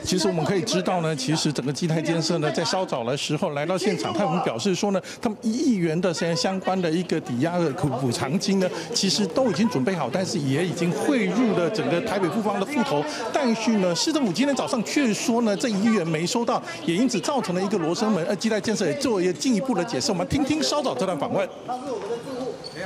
[0.04, 13.04] 其实我们可以知道呢，其实整个基泰建设呢，在稍早的时候来到现场，他们表示说呢，他们一亿元的相相关的一个抵押的补偿金呢，其实都已经准备好，但是也已经汇入了整个台北富邦的户头。
[13.32, 18.26] 但是呢，市政府今天早上却说呢，这一亿元没收到，也因此造成了一个罗生门。
[18.28, 21.48] 而基泰建设也做一个进一步的解释，我们听听稍早这段访问。
[21.65, 22.82] 他是我们的住户，你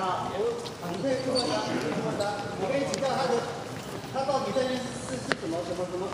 [1.01, 1.55] 可以问他，
[2.61, 3.33] 我可以请教他的，
[4.13, 6.05] 他到底这边是是什么什么什么？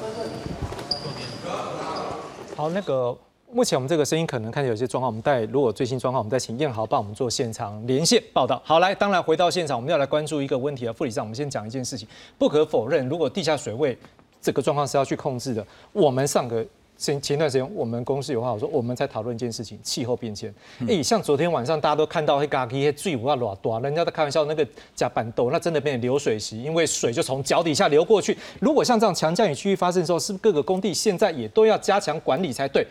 [2.62, 3.17] 好，那个
[3.52, 8.62] 目前我们这个声音可能看见有些状况，我们待如果最新状况，我们再请燕豪帮我们做现场连线报道。
[8.63, 13.97] 好，来，当然回到现场，我们要来关注一个问题啊，副理事长，我们先讲一件事情，不可否认，如果地下水位
[14.39, 16.63] 这个状况是要去控制的，我们上个。
[17.02, 20.54] 前前段时间，我们公司有话我说，我们在讨论一件事情，气候变迁。
[20.88, 28.38] 哎，像昨天晚上大家都看到那个那最五要多多，人家在开玩笑，那个甲板豆那真的变成流水席，因为水就从脚底下流过去。
[28.60, 32.86] 如果像这样强降雨区域发生的时候，是不是各个工地现在也都要加强管理才对？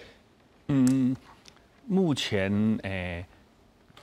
[0.66, 1.14] 嗯，
[1.86, 2.50] 目前
[2.82, 3.24] 诶，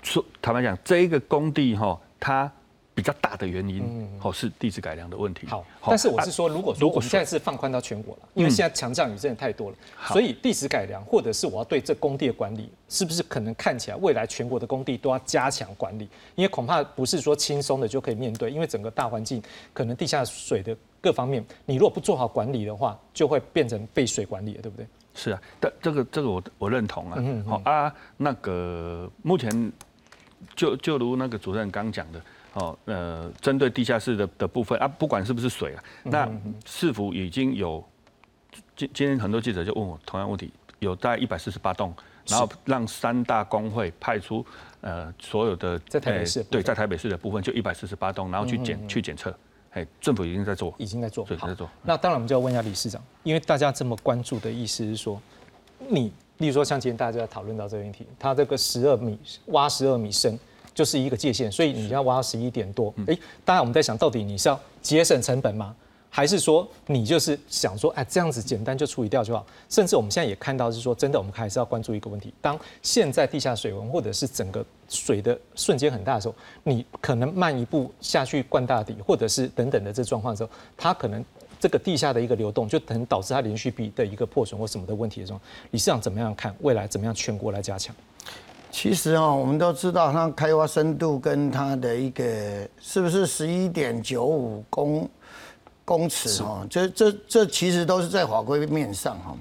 [0.01, 2.49] 说坦白讲，这一个工地哈，它。
[2.97, 5.45] 比较大的原因，好，是地质改良的问题。
[5.45, 16.09] 好，但是我是说，如果如果现在是放宽到全国了，因为现在强降雨真的太多了，所以地质改良或者是我要对这工地的管理，是不是可能看起来未来全国的工地都要加强管理？
[16.33, 24.87] 因为恐怕不是说轻松的就可以面对，因为整个大环境可能地下水的各方面，你如果不做好管理的话，就会变成被水管理了，对不对？
[25.13, 27.23] 是啊，但这个这个我我认同啊。
[27.47, 29.71] 好啊，那个目前
[30.55, 32.19] 就就如那个主任刚讲的。
[32.57, 36.29] 哦，呃，针对地下室的的部分啊，不管是不是水啊，那
[36.65, 37.83] 是否已经有？
[38.75, 41.93] 今今天很多记者就问我同样问题，有大概一百四十八栋，
[42.27, 44.43] 然后让三大工会派出
[44.81, 49.35] 呃所有的在台北市对在台北市的部分就一百四十八栋，然后去检去检测，
[49.71, 51.69] 哎，政府已经在做，已经在做，对，在做。
[51.83, 55.21] 那当然我们就要问一下理事长，因为大家这么关注的意思是说，
[55.89, 60.39] 你例如说像今天大家在讨论到这个问题，它这个十二米挖十二米深。
[60.77, 62.93] 就是一个界限，所以你要挖到十一点多。
[63.07, 65.75] 哎，当然我们在想到底你是要节省成本吗？
[66.07, 69.43] 还是说你就是想说，哎，这样子简单就处理掉就好？
[69.69, 81.25] 甚至我们现在也看到是说，真的我们还是要关注一个问题：当现在地下水文或者是整个水的瞬间很大的时候，你可能慢一步下去灌大底，或者是等等的这状况的时候，它可能
[81.59, 87.95] 这个地下的一个流动就能导致它连续壁的一个破损或什么的问题的时候，理事长怎么样看未来怎么样全国来加强？
[88.69, 92.23] 其实哦，我们都知道它开挖深度跟它的一个
[92.79, 95.09] 是不是十一点九五公
[95.83, 99.35] 公尺哈，这这这其实都是在法规面上哈，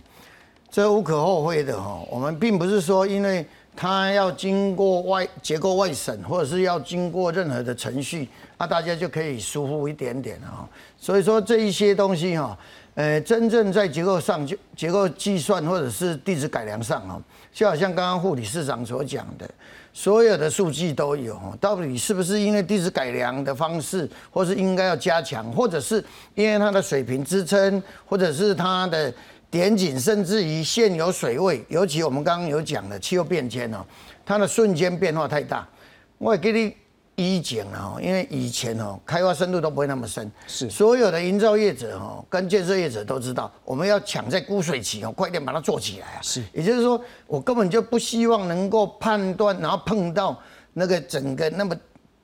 [0.71, 2.01] 这无可厚非的哈。
[2.09, 10.67] 我们并不是说因为它要经过外结构外审，或者是要经过任何的程序，那大家就可以舒服一点点哈。
[10.99, 12.57] 所以说这一些东西哈，
[12.97, 17.23] 呃，真正在结构上就结构计算或者是地质改良上哦。
[17.53, 19.49] 就好像刚刚护理市长所讲的，
[19.93, 26.03] 所有的数据都有，到底是不是因为地质改良的方式，或是应该要加强，或者是
[26.35, 29.13] 因为它的水平支撑，或者是它的
[29.51, 33.85] 点景，甚至于现有水位，尤其我们刚刚有讲的气候变迁哦，
[34.25, 35.69] 它的瞬间变化太大，
[36.17, 36.75] 我给你。
[37.17, 46.21] 一井啊，因为以前哦，开发深度都不会那么深，是所有的营造业者哦，跟建设业者都知道，我们要抢在枯水期哦，快点把它做起来啊。
[46.23, 50.39] 是，也就是说，我根本就不希望能够判断，然后碰到
[50.75, 51.75] 那个整个那么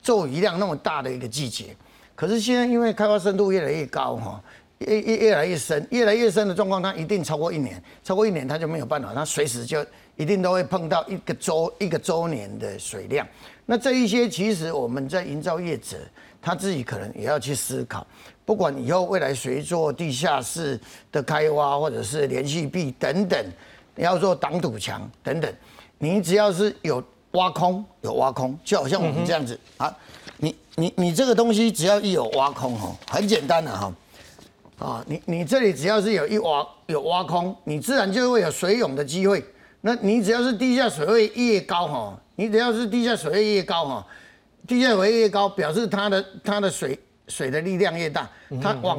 [0.03, 1.75] 骤雨量那么大的一个季节。
[2.15, 4.43] 可是现在因为开发深度越来越高哈，
[4.81, 9.85] 越越越来越深，越来越深的状况，它一定超过一年，超过一年它就没有办法，它随时就
[10.17, 13.27] 一定都会碰到一个周一个周年的水量。
[13.65, 15.97] 那这一些其实我们在营造业者
[16.41, 18.05] 他自己可能也要去思考，
[18.45, 20.79] 不管以后未来谁做地下室
[21.13, 23.39] 的开挖或者是连续壁等等，
[23.97, 25.51] 要做挡土墙等等，
[25.99, 29.97] 你只要是有挖空有挖空，就好像我们这样子啊，
[30.39, 33.95] 你你你这个东西只要一有挖空哦，很简单的哈，
[34.79, 39.43] 啊，你你这里只要是有一挖有挖空，你自然就会有水涌的机会。
[39.85, 42.19] 那你只要是地下水位越高哈。
[42.37, 44.07] 你只要是地下水位越高哈，
[44.67, 48.29] 地下水位越高，表示它的它的水水的力量越大，
[48.61, 48.99] 它往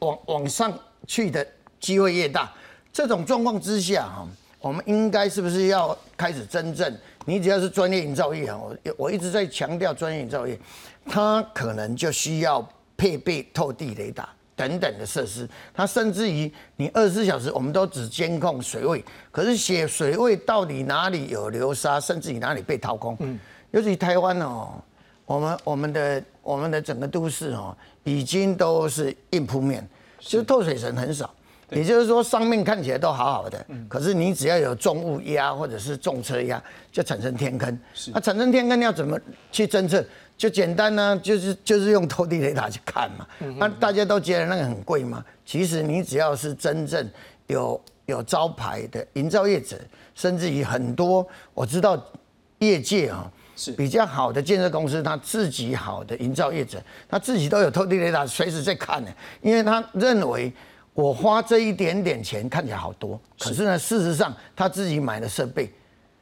[0.00, 0.72] 往往上
[1.06, 1.46] 去的
[1.80, 2.52] 机会越大。
[2.92, 4.28] 这种状况之下哈，
[4.60, 6.94] 我们应该是不是要开始真正？
[7.24, 10.58] 你只要是专业营造业啊，我我一直在强调专业营造业，
[11.06, 14.28] 它可能就需要配备透地雷达。
[14.56, 23.16] 等等的设施，它甚至于你二十四小时，我们都只监控水位，可是写水位到底哪里有流沙，甚至于哪里被掏空。
[23.20, 23.38] 嗯，
[23.72, 24.74] 尤其台湾哦，
[25.26, 29.86] 我们我们的我们的整个都市哦，已经都是硬铺面，
[30.20, 31.32] 其实透水层很少。
[31.70, 37.76] 也就是说，上面看起来都好好的，可是你只要有重物压或者是重车压，就产生天坑。
[38.12, 39.18] 那产生天坑要怎么
[39.50, 40.04] 去侦测？
[40.36, 43.26] 就简单呢，就是就是用透地雷达去看嘛。
[43.58, 45.24] 那大家都觉得那个很贵嘛？
[45.46, 47.08] 其实你只要是真正
[47.46, 49.76] 有有招牌的营造业者，
[50.14, 52.02] 甚至于很多我知道
[52.58, 59.10] 业界啊是比较好的建设公司，他自己好的营造业者，他自己都有透地雷达随时在看呢，
[59.40, 60.52] 因为他认为
[60.92, 65.72] 我花这一点点钱看起来好多，可是呢，事实上他自己买的设备，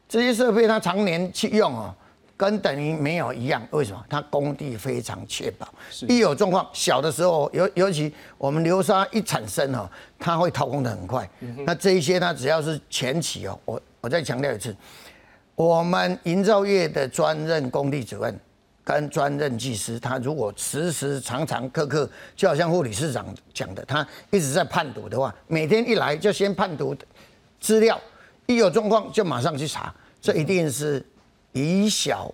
[0.09, 1.95] 这些设备他常年去用哦，
[2.43, 3.65] 跟等于没有一样。
[3.71, 4.05] 为什么？
[4.09, 5.73] 他工地非常确保，
[6.09, 9.89] 一有状况，小的时候尤尤其我们流沙一产生哦，
[10.19, 11.31] 它会掏空的很快。
[11.65, 14.75] 那这一些呢，只要是前期哦，我我再强调一次，
[15.55, 18.37] 我们营造业的专任工地主任。
[18.85, 23.25] 跟专任技师，他如果时时常常刻刻，就好像护理市长
[23.55, 26.93] 讲的，他一直在判读的话，每天一来就先判读
[27.61, 27.97] 资料，
[28.47, 31.01] 一有状况就马上去查，这一定是
[31.53, 32.33] 以小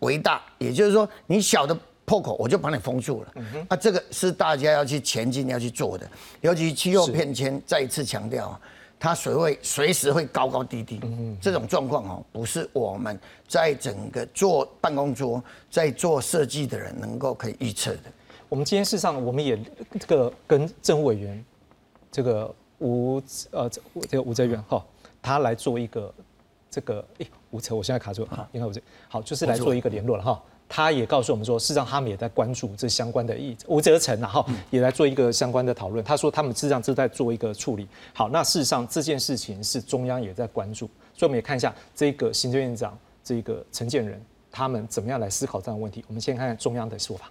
[0.00, 3.34] 为大，也就是说，你小的破口，我就把你封住了。
[3.68, 6.10] 那这个是大家要去前进要去做的，
[6.40, 8.58] 尤其气候变迁，再一次强调。
[9.02, 11.00] 它水位随时会高高低低，
[11.40, 13.18] 这种状况哦，不是我们
[13.48, 18.02] 在整个做办公桌在做设计的人能够可以预测的。
[18.46, 19.58] 我们今天事实上我们也
[19.98, 21.42] 这个跟政务委员
[22.12, 23.22] 这个吴
[23.52, 24.84] 呃这个吴泽远哈，
[25.22, 26.12] 他来做一个
[26.70, 30.40] 这个诶吴哲，我现在卡住哈，应该吴泽好，就是来做一个联络了哈。
[30.72, 36.04] 他也告诉我们说，事实上他们也在关注这相关的议吴泽成然后也来做一个相关的讨论。
[36.04, 37.88] 他说他们事实上正在做一个处理。
[38.14, 46.04] 好，那事实上这件事情是中央也在关注，所以我们也看一下这个行政院长这个陈建仁他们怎么样来思考这样的问题。
[46.06, 47.28] 我们先看看中央的说法。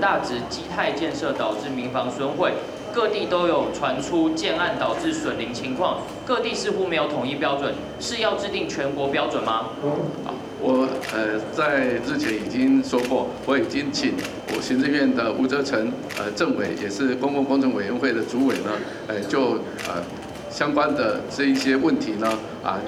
[0.00, 2.54] 大直基泰建设导致民房损毁，
[2.94, 9.70] 各地都有传出建案导致损林情况，各地似乎没有统一标准，是要制定全国标准吗？
[10.60, 14.14] 我呃在日前已经说过，我已经请
[14.54, 18.70] 我行政院的吴泽成呃政委，也是公共工程委员会的主委呢，
[19.08, 20.00] 呃就呃
[20.48, 22.28] 相关的这一些问题呢
[22.62, 22.78] 啊，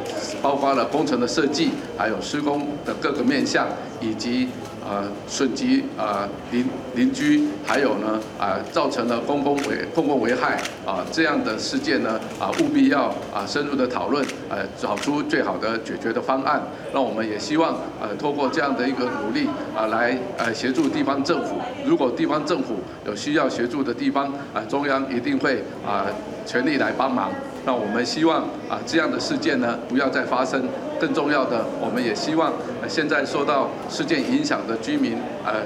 [0.41, 3.67] 包括了工程的设计，还有施工的各个面向，
[4.01, 4.49] 以及。
[4.89, 6.65] 啊，损及啊邻
[6.95, 16.63] 邻居，还有呢啊，造成了公共危公共危害啊这样的事件呢啊，务必要啊深入的讨论，呃，找出最好的解决的方案。
[16.93, 21.57] 那我们也希望呃，透过这样的一个努力啊，来呃协助地方政府。
[21.85, 26.07] 如果地方政府有需要协助的地方啊，中央一定会啊
[26.47, 27.31] 全力来帮忙。
[27.67, 30.63] 那我们希望啊这样的事件呢不要再发生。
[30.99, 32.51] 更重要的，我们也希望
[32.89, 35.61] 现在受到事件影响的居民，呃，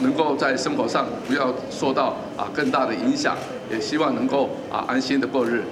[0.00, 3.36] 能够在生活上不要受到啊更大的影响，
[3.70, 5.62] 也希望能够啊安心的过日。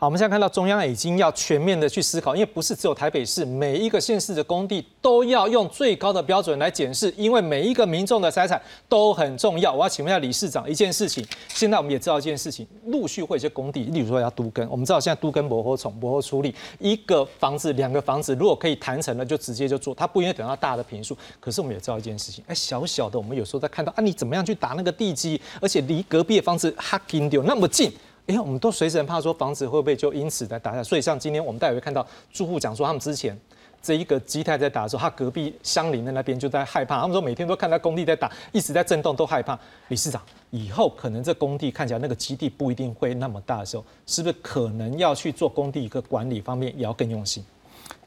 [0.00, 9.70] 好，我们现在看到中央已经要全面的去思考，因为不是只有台北市，每一个县市的工地都要用最高的标准来检视，因为每一个民众的财产都很重要。
[9.70, 21.14] 我要请问一下理事长一件事情，现在我们也知道一件事情，陆续会有些工地，例如说要都根，我们知道现在都根磨合重磨合处理，一个房子、两个房子，如果可以谈成了，就直接就做，它不应该等到大的平数。
[21.38, 27.92] 可是我们也知道一件事情，哎，小小的，我们有时候在看到啊，你怎么样去打那个地基，而且离隔壁的房子哈近丢那么近。
[28.30, 33.38] 因为我们都随时很怕说房子会不会就因此在打下，所以像今天我们待会会看到住户讲说，他们之前
[33.82, 39.58] 这一个基泰在打的时候，他隔壁相邻的那边就在害怕，他们说每天都看到工地在打，一直在震动，都害怕。
[39.88, 40.20] 理事长，
[40.50, 47.44] 以后可能这工地看起来那个基地不一定会那么大的时候，是不是可能要去做工地一个管理方面也要更用心？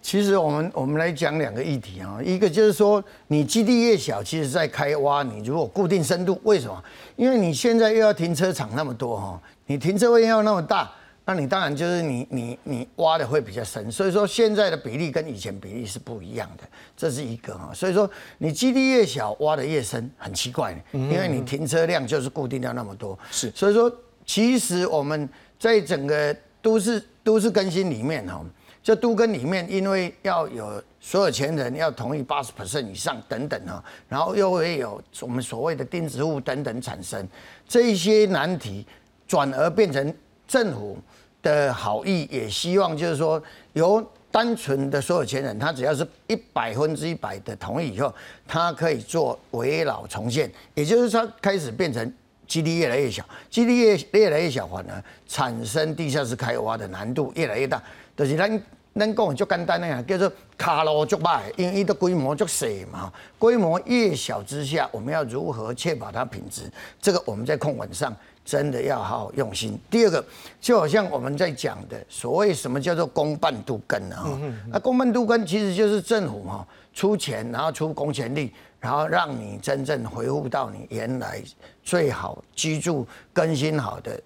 [0.02, 6.84] 其实我们我们来讲两个议题啊，一个就是说你基地越小，其实在开挖，你如果固定深度，为什么？
[7.16, 9.42] 因为你现在又要停车场那么多哈。
[9.66, 10.92] 你停车位要那么大，
[11.26, 16.64] 那你当然就是你你你挖的会比较深，所以说现在的比例跟以前比例是不一样的，
[16.98, 17.72] 这是一个哈。
[17.74, 23.18] 所以说你基地越小，挖的越深，很奇怪，因为你停车量就是固定掉那么多。
[23.32, 23.90] 是，所以说
[24.26, 28.44] 其实我们在整个都市都市更新里面哈，
[28.84, 37.26] 这都跟里面，因为要有所有权人要同意八十 percent 以上等等哈，然后又会有我们所谓的钉子户等等产生
[37.66, 38.86] 这一些难题。
[39.28, 40.14] 转而变成
[40.48, 40.98] 政府
[41.42, 43.42] 的好意，也希望就是说，
[43.74, 48.14] 由单纯的所有权人，他只要是一百分之一百的同意以后，
[48.48, 52.12] 他可以做围老重建，也就是说开始变成
[52.48, 57.82] 基地越来越小，基地越越来越小，反而产生地下室开挖的难度越来越大。
[58.16, 58.64] 就是咱
[58.96, 66.72] 咱讲就简单的呀，叫做卡路足歹，因为伊的规模足小嘛，规模越小之下，我们要如何确保它品质？
[67.02, 68.16] 这个我们在控管上。
[68.46, 69.78] 真的要好好用心。
[69.90, 70.26] 第二个，
[70.60, 74.26] 就好像我们在讲的，所谓什么叫做公办都根啊？
[74.70, 81.42] 那公办都根其实就是政府哈出钱，然后出公权力，然后让你真正回复到你原来
[81.84, 84.20] 最好居住、更新好的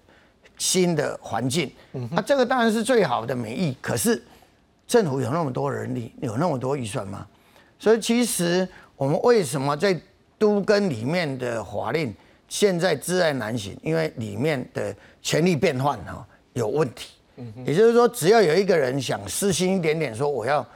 [0.56, 1.70] 新的环境。
[2.10, 3.76] 那这个当然是最好的美意。
[3.80, 4.20] 可是
[4.86, 7.26] 政府有那么多人力，有那么多预算吗？
[7.78, 9.98] 所以其实我们为什么在
[10.36, 12.12] 都根里面的法令？
[12.48, 17.10] 现在自爱难行，因为里面的权力变换哈有问题。
[17.64, 20.66] 也就是说，只要有一个人想私心一点点，说我要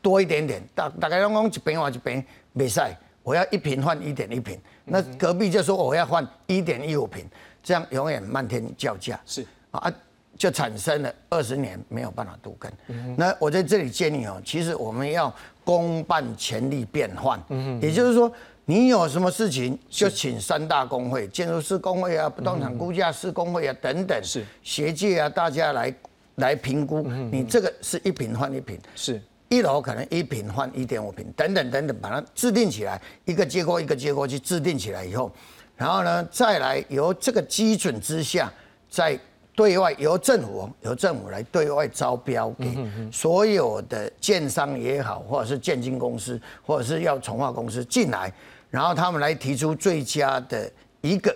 [0.00, 2.24] 多一点点，大大概刚刚一边换一边
[2.56, 7.24] 比赛，我要一瓶换一点一瓶，那隔壁就说我要换一点一五瓶，
[7.64, 9.18] 这样永远漫天叫价。
[9.26, 9.92] 是啊，
[10.36, 12.72] 就产生了二十年没有办法渡根。
[13.16, 17.42] 那我在这里建议哦，其实我们要公办权力变换，
[17.80, 18.32] 也就是说。
[18.66, 24.44] 你有什么事情就请三大工会，建筑师工会啊、不动产估价师工会啊等等，是。
[24.62, 25.94] 协界啊，大家来
[26.36, 27.02] 来评估。
[27.30, 29.20] 你这个是一平换一平，是。
[29.50, 35.30] 一楼可能一平换一点五平，等等等等，把它制定起来，一个结构一个结构去制定起来以后，
[35.76, 38.50] 然后呢，再来由这个基准之下，
[38.88, 39.16] 再
[39.54, 42.76] 对外由政府由政府来对外招标给
[43.12, 48.32] 所有的建商也好，或者是建金公司，或者是要从化公司进来。
[48.70, 50.68] 然后他们来提出最佳的
[51.00, 51.34] 一个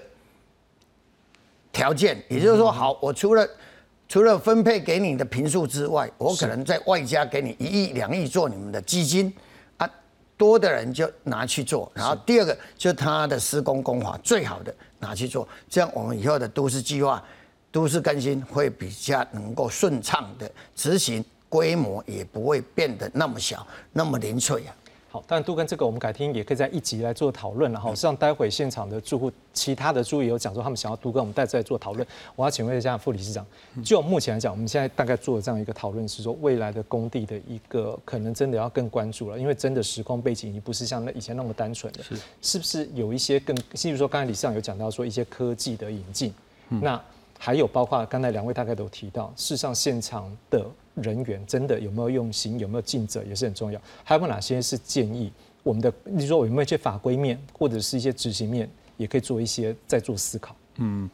[1.70, 3.48] 条件，也就是说，好，我除了
[4.08, 9.32] 除了分配给你的平数之外，我可能在外加给你一亿两亿做你们的基金
[9.76, 9.88] 啊，
[10.36, 11.88] 多的人就拿去做。
[11.94, 17.22] 然后第二个就他的施工工法最好的拿去做，这样我们以后的都市计划、
[17.70, 24.74] 都市更新会比较能够顺畅的执行，规模也不会变得那么小、那么零碎啊。
[25.10, 27.88] 好，但都跟这个我们改天也可以在一集来做讨论了哈。
[27.88, 32.06] 实际上，待会现场的住户，其他的住户有讲说他们想要都跟，我们再再做讨论。
[32.36, 33.46] 我要请问一下副理事长，
[33.82, 46.34] 就目前来讲，我们现在大概做的这样一个讨论是说，未来的工地的一个可能真的要更关注了，因为真的时空背景已经不是像那以前那么单纯了，是是不是有一些更，譬如说刚才理事长有讲到说一些科技的引进，
[46.68, 47.00] 那
[47.38, 50.66] 还有包括刚才两位大概都提到，事实上现场的。
[51.00, 53.80] 人员真的有没有用心，有没有尽责也是很重要。
[54.02, 55.32] 还有哪些是建议
[55.62, 55.92] 我们的？
[56.02, 60.56] 你说有没有一些法规面，或者是一些执行面，也可以做一些再做思考。
[60.78, 61.08] 嗯，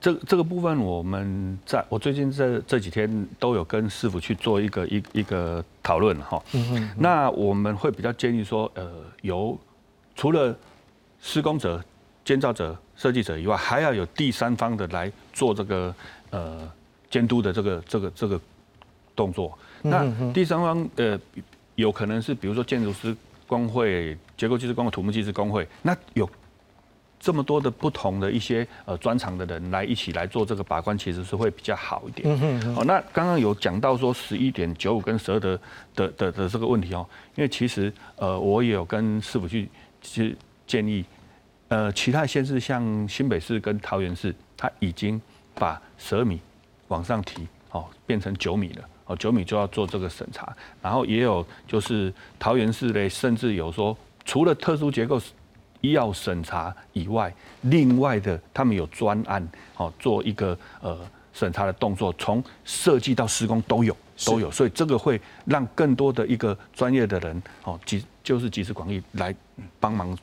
[0.00, 6.42] 这这个部分我们在我最近这这几天都有跟师傅去做一个一一个讨论哈。
[6.54, 8.90] 嗯那我们会比较建议说，呃，
[9.22, 9.56] 由
[10.16, 10.52] 除了
[11.20, 11.80] 施工者、
[12.24, 15.94] 建造者、设计者以外，还要有第三方的来做这个
[16.30, 16.70] 呃
[17.10, 18.40] 监督的这个这个这个。
[19.16, 21.16] 动作，那第三方呃，
[21.76, 23.16] 有可能是比如说建筑师
[23.46, 26.28] 工会、结构技师工会、土木技师工会，那有
[27.20, 32.74] 这么多的不同的一些呃专长的人来一起来做这个把关，其实是会比较好一点。
[32.74, 35.60] 好，那刚刚有讲到说十一点九五跟十二的
[35.94, 37.06] 的的的这个问题哦，
[37.36, 39.68] 因为其实呃我也有跟师傅去
[40.02, 41.04] 去建议，
[41.74, 45.20] 呃，其他县市像新北市跟桃园市，他已经
[45.56, 46.38] 把十二米
[46.86, 48.88] 往上提，哦，变成九米了。
[49.06, 55.20] 哦，九米就要做这个审查，然后也有就是桃园市嘞，甚至有说除了特殊结构
[55.80, 59.44] 医药审查以外，另外的他们有专案，
[59.76, 60.96] 哦，做一个呃
[61.32, 69.34] 审查的动作，从设计到施工都有都有，所以这个会让更多的一个专业的人，哦，集就是集思广益来
[69.80, 70.16] 帮忙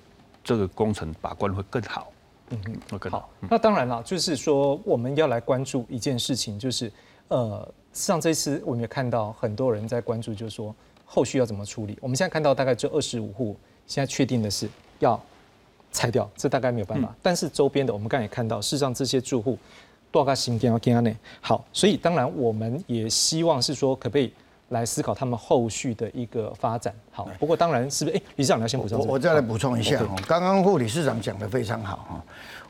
[0.43, 2.11] 这个工程把关会更好。
[2.49, 2.59] 嗯
[2.91, 6.91] 嗯，好，那当然了，就是说我们要来关注一件事情，就是
[7.27, 7.73] 呃。
[7.93, 10.73] 像这次我们也看到很多人在关注，就是说
[11.03, 11.97] 后续要怎么处理。
[11.99, 13.53] 我们现在看到大概就二十五户，
[13.85, 14.65] 现在确定的是
[14.99, 15.21] 要
[15.91, 17.13] 拆掉，这大概没有办法。
[17.21, 19.57] 但是周边的，我们刚才也看到，事实上这些住户
[20.09, 21.13] 多少新店要建呢？
[21.41, 24.31] 好，所以当然我们也希望是说，可不可以
[24.71, 26.93] 来思考他们后续的一个发展。
[27.11, 28.17] 好，不过当然是不是？
[28.17, 28.99] 哎，理事长你要先补充。
[28.99, 32.23] 我我再来补充一下哦，刚刚护理市长讲的非常好哈。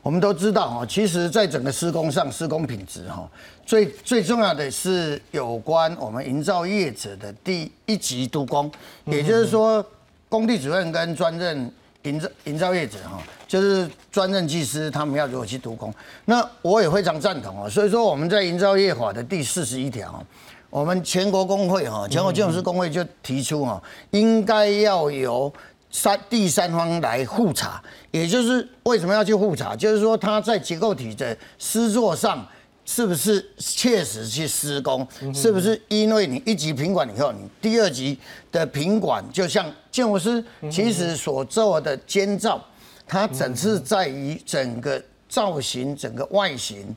[0.04, 3.30] 我们都知道哈，其实在整个施工上，施工品质哈，
[3.64, 8.72] 最最重要的是有关我们营造业者的第一级督工，
[9.06, 9.86] 也就是说，
[10.28, 11.72] 工地主任跟专任
[12.02, 15.94] 营造营造业者哈，就是专任技师，他们要如何去督工。
[16.26, 20.26] 那我也非常赞同哦，所以说我们在营造业法的第四十一条，
[20.72, 25.54] 我们全国工会哈，全国建筑师工会就提出哈，应该要由。
[25.94, 29.76] 三第三方来复查，也就是为什么要去复查？
[29.76, 32.48] 就是说他在结构体的施作上
[32.86, 35.06] 是不是确实去施工？
[35.36, 38.18] 是不是因为你一级品管以后，你第二级
[38.54, 40.42] 的品管就像建筑师
[40.72, 42.64] 其实所做的监造，
[43.06, 46.96] 它整是在于整个造型、整个外形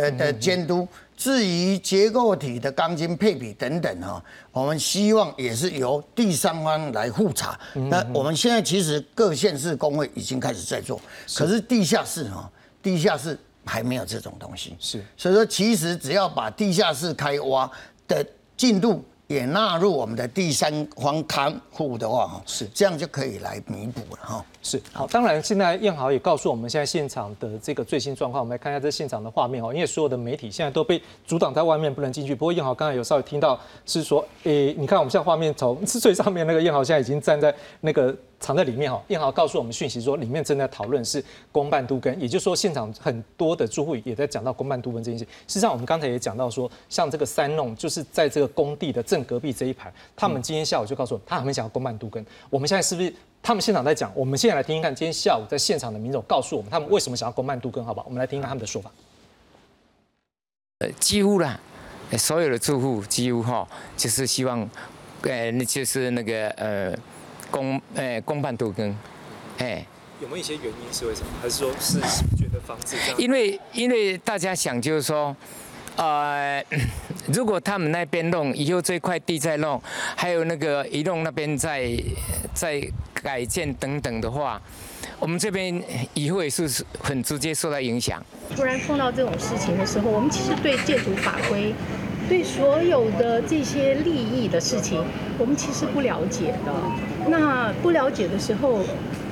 [0.00, 0.88] 的的监督。
[1.14, 4.20] 至于结构体的钢筋配比等等哈，
[4.50, 7.56] 我们希望也是由第三方来复查。
[7.74, 11.00] 那我们现在其实各县市工会已经开始在做，
[11.36, 12.50] 可是地下室哈，
[12.82, 14.74] 地下室还没有这种东西。
[14.80, 17.70] 是，所以说其实只要把地下室开挖
[18.08, 18.26] 的
[18.56, 24.44] 进度也纳入我们的第三方看护的话，哈，是这样就可以来弥补了哈。
[24.62, 29.72] 是好，当然现在燕豪也告诉我们现在现场的这个最新状况，我们来看一下这现场的画面哦。
[29.74, 32.34] 因为所有的媒体现在都被阻挡在外面，不能进去。
[32.34, 39.02] 不过燕豪刚才有稍微听到是说，诶，你看我们现在画面从最上面那个燕豪现在已经站在那个藏在里面哈。
[39.08, 45.24] 燕豪告诉我们讯息说，里面正在讨论是公办都根，也就是说现场很多的住户也在讲到公办都根这件事。
[45.24, 52.26] 事实上我们刚才也讲到说，像这个三弄就是在这个工地的正隔壁这一排，他们今天下午就告诉我，他很想要公办都根。
[52.50, 53.14] 我们现在是不是？
[53.44, 58.06] 他们现场在讲，我们现在来听听看，今天下午在现场的民众告诉我们，他们为什么想要公办都跟，好不好？
[58.06, 58.88] 我们来听听他们的说法。
[60.78, 61.58] 呃，几乎啦，
[62.16, 63.66] 所有的住户几乎哈，
[63.96, 64.60] 就是希望，
[65.22, 66.96] 呃，那就是那个呃，
[67.52, 68.92] 公呃公办都更，
[69.58, 69.86] 哎，
[70.20, 71.28] 有没有一些原因是为什么？
[71.40, 72.00] 还是说是
[72.36, 73.20] 觉得房子这样？
[73.20, 75.36] 因为因为大家想就是说。
[75.94, 76.64] 呃，
[77.34, 79.78] 如果他们那边弄，以后这块地再弄，
[80.16, 81.86] 还有那个移动那边再
[82.54, 82.82] 再
[83.12, 84.58] 改建等等的话，
[85.18, 85.82] 我们这边
[86.14, 88.24] 以后也是很直接受到影响。
[88.56, 91.74] 突然碰到这种事情的时候，我们其实对建筑法规、
[92.32, 95.04] 对所有的这些利益的事情，
[95.36, 96.72] 我们其实不了解的。
[97.28, 98.80] 那不了解的时候。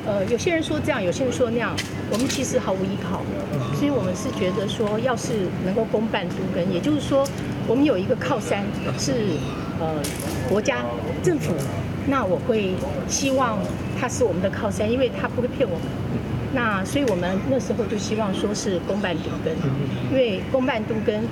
[0.06, 1.76] 呃，有些人说这样，有些人说那样，
[2.10, 3.22] 我们其实毫无依靠，
[3.74, 7.22] 所以我们是觉得说，要是能够公办都根，也就是说，
[7.68, 8.64] 我们有一个靠山
[8.98, 9.12] 是
[9.78, 9.94] 呃
[10.48, 10.78] 国家
[11.22, 11.52] 政府，
[12.08, 12.74] 那我会
[13.06, 13.58] 希望
[14.00, 15.84] 他是我们的靠山，因为他不会骗我们。
[16.54, 19.54] 那所以我们那时候就希望说是公办都根，
[20.10, 21.22] 因为公办都根。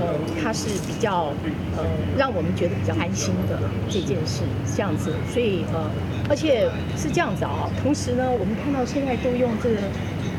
[0.00, 1.32] 呃，它是比较
[1.76, 1.84] 呃，
[2.16, 4.42] 让我们觉得比较安心的这件事，
[4.76, 5.90] 这样子，所以呃，
[6.28, 7.68] 而且是这样子啊。
[7.82, 9.76] 同时呢，我们看到现在都用这个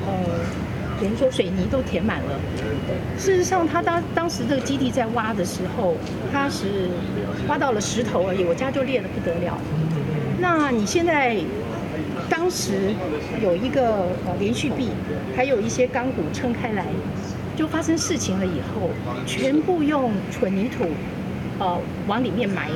[0.08, 0.14] 呃，
[1.00, 2.40] 比如说水泥都填满了。
[3.18, 5.96] 事实上，他当当时这个基地在挖的时候，
[6.32, 6.90] 他是
[7.48, 9.58] 挖到了石头而已，我家就裂得不得了。
[10.40, 11.36] 那你现在
[12.30, 12.96] 当时
[13.44, 14.88] 有一个呃连续壁，
[15.36, 16.86] 还有一些钢骨撑开来。
[17.60, 18.90] 就发生事情了以后，
[19.26, 20.86] 全部用混凝土，
[21.60, 22.70] 呃，往里面埋。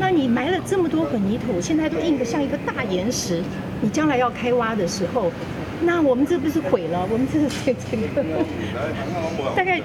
[0.00, 3.40] 那你埋了这么多混凝土，现在都硬得像一个大岩石。
[3.80, 5.30] 你将来要开挖的时候，
[5.82, 7.06] 那我们这不是毁了？
[7.08, 8.24] 我们这这这个，
[9.54, 9.80] 大概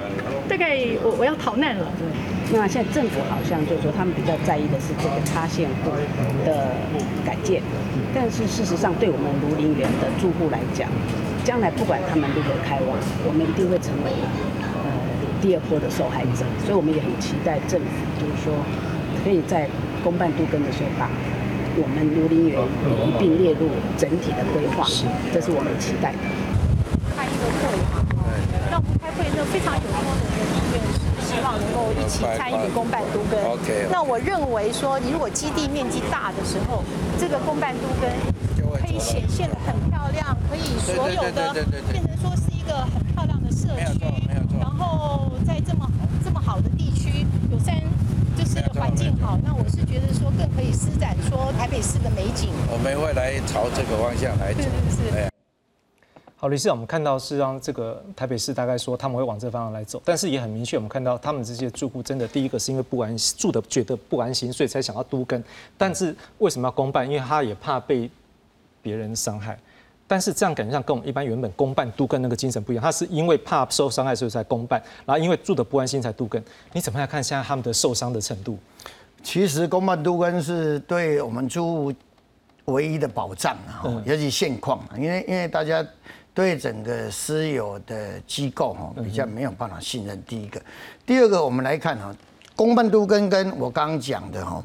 [0.49, 1.85] 大概我我要逃难了。
[2.51, 5.91] 那现在政府好像就是说，他们比较在意的是这个塌陷户
[6.43, 6.73] 的
[7.23, 7.61] 改建，
[8.11, 10.89] 但是事实上，对我们庐陵园的住户来讲，
[11.43, 14.11] 将来不管他们如何开挖，我们一定会成为
[14.61, 14.77] 呃
[15.41, 17.87] 第二波的受害者，所以我们也很期待政府，
[18.21, 18.53] 就是说
[19.23, 19.67] 可以在
[20.03, 21.09] 公办都跟的时候，把
[21.77, 22.59] 我们庐陵园
[23.07, 24.85] 一并列入整体的规划，
[25.33, 26.19] 这是我们期待的。
[27.17, 28.05] 开一个会嘛，
[28.69, 29.81] 让我们开会那非常有
[31.25, 33.39] 希望能够一起参与公办都跟。
[33.45, 33.87] OK。
[33.89, 36.83] 那我认为说，你如果基地面积大的时候，
[37.17, 38.40] 这个公办都更可
[38.91, 40.37] 以显现的很漂亮。
[40.49, 41.53] 可以所有的
[41.91, 44.05] 变成说是一个很漂亮的社区，
[44.59, 45.89] 然后在这么
[46.23, 47.81] 这么好的地区，有山
[48.37, 52.49] 就是环境好，那我是觉得说更可以施展说台北市的美景。
[52.69, 54.63] 我们会来朝这个方向来走。
[54.89, 55.31] 是
[56.35, 65.41] 好，李市长，我们看到是让这个台北市大概说他们会往这方向来走，但是也很明确，我们看到他们这些住户真的第一个是因为不安住的觉得不安心，所以才想要都跟。
[65.77, 67.05] 但是为什么要公办？
[67.05, 68.09] 因为他也怕被
[68.82, 69.57] 别人伤害。
[70.07, 76.43] 但是这样感觉上跟我们一般原本公办都跟那个精神不一样，他是因为怕受伤害所以才公办，然后因为住的不安心才都跟。
[76.73, 78.59] 你怎么样看现在他们的受伤的程度？
[79.23, 81.93] 其实公办都跟是对我们住
[82.65, 85.86] 唯一的保障啊，尤其现况，因为因为大家
[86.34, 90.21] 对整个私有的机构哈比较没有办法信任。
[90.23, 90.61] 第一个，
[91.05, 92.13] 第二个我们来看哈，
[92.53, 94.61] 公办都跟跟我刚刚讲的哈，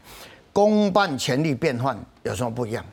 [0.52, 2.84] 公办权力变换有什么不一样？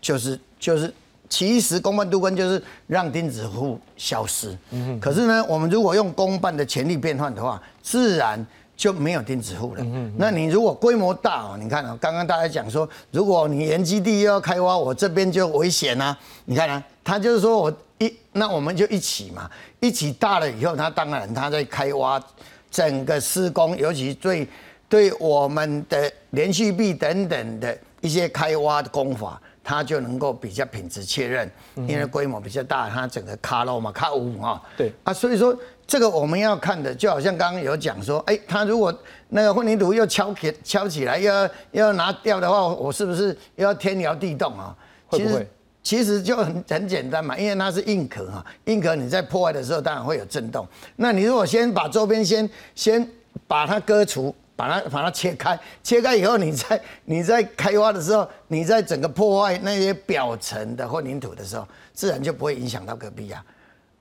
[0.00, 0.94] 就是就是。
[1.28, 4.54] 其实公办都跟就是让钉子户消失，
[5.00, 8.46] 可是呢，我们如果用公办的权力变换的话，自然
[8.76, 9.82] 就没有钉子户了。
[10.18, 16.14] 那你如果规模大哦，你看啊，刚刚大家讲说，如果你原基地又要开挖，我这边就危险啊。
[16.44, 19.50] 你看啊，他就是说我一，那我们就一起嘛，
[19.80, 22.22] 一起大了以后，他当然他在开挖
[22.70, 24.46] 整个施工，尤其对
[24.86, 29.40] 对我们的连续壁等等的一些开挖的工法。
[29.64, 34.62] 它就能够比较品质确认，因为规模比较大，它整个卡路嘛卡五哈。
[34.76, 35.56] 对啊，所以说
[35.86, 38.92] 这个我们要看的，就好像刚刚有讲说，哎，它如果
[39.28, 44.76] 那个混凝土又敲起敲起来，要要拿掉的话，我是不是又要天摇地动啊？
[45.06, 45.48] 会不会？
[45.82, 50.64] 其实就很很简单嘛，因为它是硬壳哈，硬壳你在破坏的时候当然会有震动。
[50.94, 53.04] 那你如果先把周边先先
[53.48, 63.44] 把它割除，把它把它切开，切开以后，你在你在开挖的时候，你在整个破坏那些表层的混凝土的时候，自然就不会影响到隔壁啊。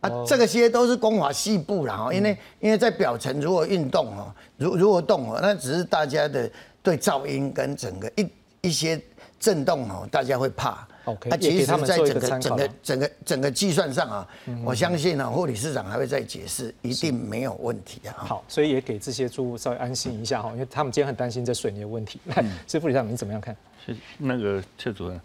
[0.01, 6.49] 啊，这个些都是光滑细部了哈，因为因为在表层如果运动哦，如如果动哦，那只是大家的
[6.81, 8.27] 对噪音跟整个一
[8.61, 8.99] 一些
[9.39, 10.87] 震动哦，大家会怕。
[11.05, 14.27] OK，那其实，在整个整整个整个整个计算上啊，
[14.63, 18.13] 我相信呢，护理事长还会再解释，一定没有问题啊。
[18.17, 22.19] 好，所以也给这些住户稍微安心一下哈，因为他们今天很担心这水泥的问题。
[22.23, 22.35] 那
[22.67, 23.55] 所以副理事长你怎么样看？
[23.85, 25.19] 是那个谢主任，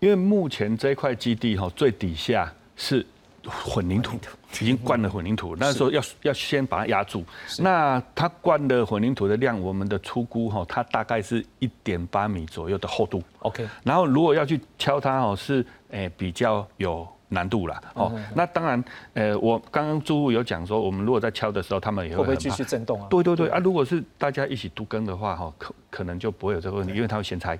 [0.00, 3.06] 因为目前这块基地哈最底下是。
[3.48, 4.16] 混凝土
[4.60, 7.24] 已经灌了混凝土，那时候要要先把它压住。
[7.58, 13.22] 那它灌的混凝土的量，我们的初估哈，它大概是一点八米左右的厚度。
[13.40, 13.66] OK。
[13.82, 18.12] 然后如果要去敲它哦，是诶比较有难度了哦。
[18.34, 18.84] 那当然，
[19.14, 23.06] 呃，我刚刚住户有讲说，我们如果在敲的时候，他们也会不会继续震动啊？
[23.08, 27.58] 对对对啊，如果是大家一起都更的话哈，可可能就不会有这个问题，因为它会先拆。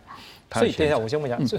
[0.55, 1.59] 所以等一下，我先问一下，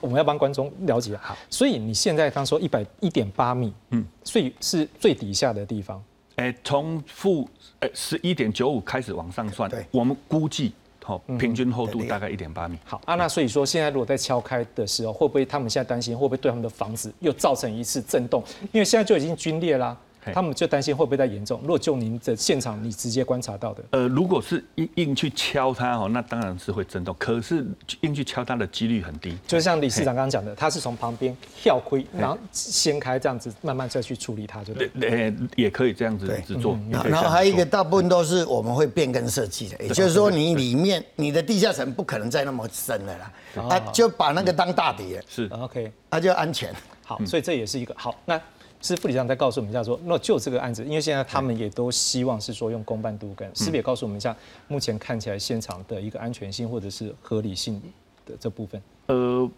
[0.00, 1.36] 我们要帮观众了解好。
[1.48, 6.02] 所以你现在刚说一百一点八米，嗯，所以是最底下的地方。
[6.36, 7.48] 哎，从负
[7.80, 10.72] 哎十一点九五开始往上算，对，我们估计
[11.02, 12.78] 好平均厚度大概一点八米。
[12.84, 18.42] 好啊，那所以说现在如果在敲开的时候，会不会他们现在担心会不会对他们的房子又造成一次震动？
[18.72, 19.96] 因为现在就已经龟裂啦。
[20.32, 21.60] 他们就担心会不会再严重？
[21.62, 27.14] 如果就您的现场，你直接观察到的，呃，如果是硬硬去敲它哦，那当然是会震动。
[27.18, 27.66] 可是
[28.00, 29.36] 硬去敲它的几率很低。
[29.46, 34.90] 就像李市长刚刚讲的，他是从旁边跳亏，然后掀开这样子，慢慢再去处理它，就对。
[35.00, 36.78] 呃，也可以这样子制作。
[36.90, 43.32] 然后还有一个，大部分都是我们会变更设计的，也就是说，你里面你的地下层不可能再那么深了啦，
[43.68, 45.22] 啊，就把那个当大底了。
[45.28, 46.72] 是，OK，那就安全。
[47.04, 48.40] 好，所以这也是一个好那。
[48.80, 54.34] 是副理事长在告诉我们一下，说那就这个案子，因为现在他们也都希望是说用公办都跟，是不是也告诉我们一下，
[54.68, 57.82] 目前看起来现场的一个安全性或者是合理性
[58.24, 58.80] 的这部分？
[59.06, 59.50] 呃，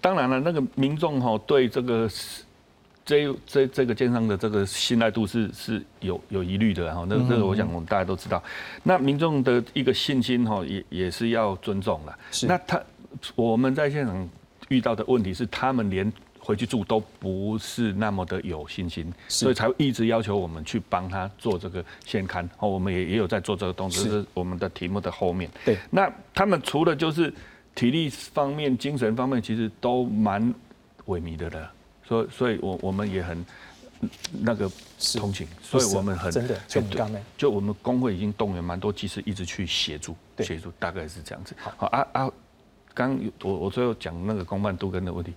[0.00, 2.08] 当然了，那个民众哈对这个
[3.04, 8.40] 这这这个建商的这个信赖度是是有有疑虑的，哈那那个我想我们大家都知道，
[8.84, 12.18] 那民众的一个信心哈也也是要尊重了。
[12.30, 12.80] 是，那他
[13.34, 14.28] 我们在现场
[14.68, 16.12] 遇到的问题是，他们连。
[16.48, 22.48] 回去住都不是那么的有信心，所以才会一直要求我们去帮他做这个现刊。
[22.58, 25.50] 哦，我们也也有在做这个动作，是我们的题目的后面。
[25.62, 27.30] 对，那他们除了就是
[27.74, 30.42] 体力方面、精神方面，其实都蛮
[31.04, 31.70] 萎靡的了。
[32.02, 33.44] 所以，所以我我们也很
[34.40, 34.70] 那个
[35.18, 41.54] 同情，所以我们很真的就刚就我们工会已经动员蛮多技师一直去协助，协助大概是这样子。
[41.58, 42.30] 好啊啊，
[42.94, 45.34] 刚我我最后讲那个公办杜根的问题。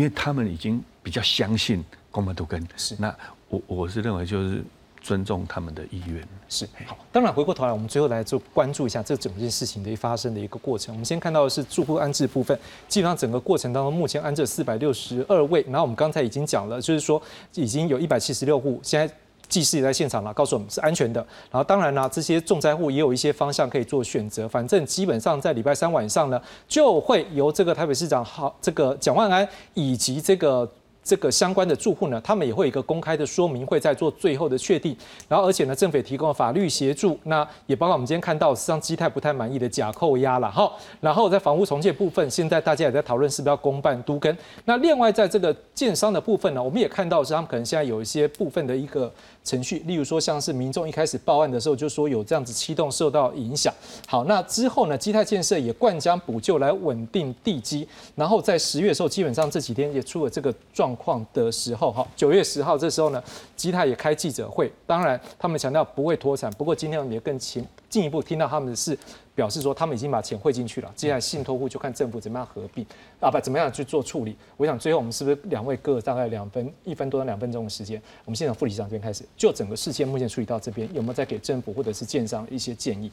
[0.00, 3.14] 因为他们已经比较相信公办都根是，那
[3.50, 4.64] 我我是认为就是
[4.98, 6.96] 尊重他们的意愿是好。
[7.12, 10.94] 当然回过头来，我们最后来就关注一下这整件事情的一发生的一个过程。
[10.94, 15.60] 我们先看到的是住户安置部分，基本上整个过程当中，目前安置四百六十二位。
[15.64, 17.22] 然后我们刚才已经讲了，就是说
[17.52, 19.14] 已经有一百七十六户现在。
[19.50, 21.20] 技师也在现场了，告诉我们是安全的。
[21.50, 24.48] 然后当然呢，这些重灾户也有一些方向可以做选择。
[24.48, 30.66] 反正基本上在礼拜三晚上呢，就会由这个台北市长好这个蒋万安以及这个。
[31.02, 34.96] 这个相关的住户呢，他们也会有一个公开的说明会，在做最后的确定。
[35.28, 40.70] 然后，而且呢，政府也提供了法律协助，那也包括我们今天看到，实际上基泰不太满意的假扣押了哈。
[41.00, 44.36] 然后在房屋重建部分，现在大家也在讨论是不是要公办都跟。
[44.66, 49.10] 那另外在这个建商的部分呢，我们也看到是他们可能现在有一些部分的一个
[49.42, 53.72] 程序，例如说像是民众一开始报案的时候就说有这样子启动受到影响。
[54.06, 57.88] 好，那之后呢，基泰建设也灌浆补救来稳定地基。
[58.14, 60.89] 然后在十月的时候，基本上这几天也出了这个状。
[60.90, 63.22] 状况的时候，哈，九月十号这时候呢，
[63.54, 68.96] 吉泰也开记者会，当然他们强调不会脱产，不过今天我们也更进进一步听到他们是
[69.34, 72.84] 表示说，他们已经把钱汇进去了，接下来信托户就看政府怎么样合并
[73.20, 74.36] 啊，不怎么样去做处理。
[74.56, 83.12] 我想最后我们是不是两位各大概两分一分多到两分钟的时间，我们现场副理事长这边开始，就整个事件目前处理到这边，有没有再给政府或者是建商一些建议？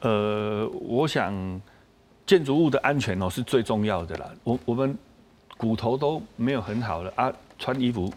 [0.00, 1.60] 呃，我想
[2.24, 4.96] 建筑物的安全哦是最重要的啦，我我们。
[5.56, 8.12] 骨头都没有很好了啊，穿衣服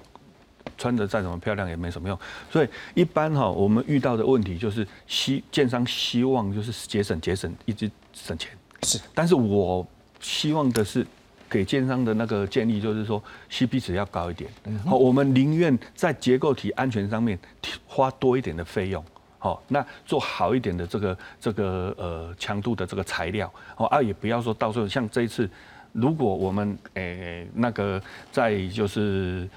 [0.78, 2.20] 穿的再怎么漂亮也没什么用。
[2.52, 8.52] 所以一般哈，我们遇到的问题就是希建商希望就是节省节省，一直省钱。
[8.84, 9.86] 是，但是我
[10.20, 11.06] 希望的是
[11.50, 14.52] 给建商的那个建议就是说，CP 值要高一点。
[14.86, 17.40] 好，我们宁愿在结构体安全上面
[17.88, 19.04] 花多一点的费用。
[19.38, 23.50] 好，那做好一点的这个这个呃强度的这个材料。
[23.76, 25.50] 好啊，也不要说到时候像这一次。
[25.92, 29.50] 如果我们诶那个在就是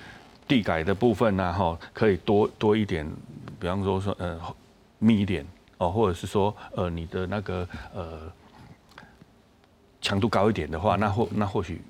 [0.48, 3.06] 地改的部分呢，哈，可以多多一点，
[3.60, 4.40] 比方说说呃
[4.98, 5.46] 密一点，
[5.78, 8.20] 哦，或者是说呃你的那个呃
[10.00, 11.80] 强度高一点的话，那或那或许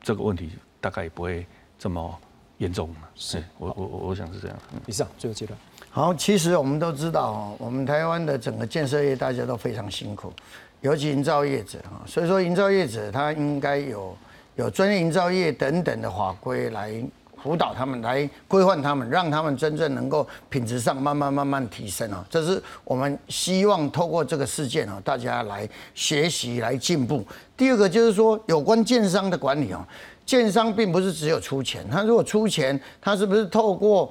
[0.00, 1.46] 这个问题大概也不会
[1.78, 2.18] 这么
[2.58, 2.94] 严重。
[3.14, 4.56] 是我我我我想是这样。
[4.86, 5.58] 以上最后阶段。
[5.90, 10.32] 好，其实我们都知道哦，我们台湾的整个建设业大家都非常辛苦，
[10.80, 14.16] 尤其营造业者啊，所以说营造业者他应该有
[14.56, 17.02] 有专业营造业等等的法规来
[17.42, 22.26] 辅导他们，来规范他们，让他们真正能够品质上慢慢慢慢提升啊。
[22.28, 27.24] 这是我们希望透过这个事件啊，大家来学习来进步。
[27.56, 29.86] 第二个就是说，有关建商的管理啊，
[30.26, 34.10] 建商并不是只有出钱，他如果出钱，他是不是透过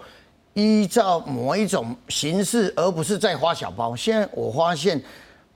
[0.54, 3.94] 依照某一种形式，而不是在花小包。
[3.94, 5.02] 现在我发现，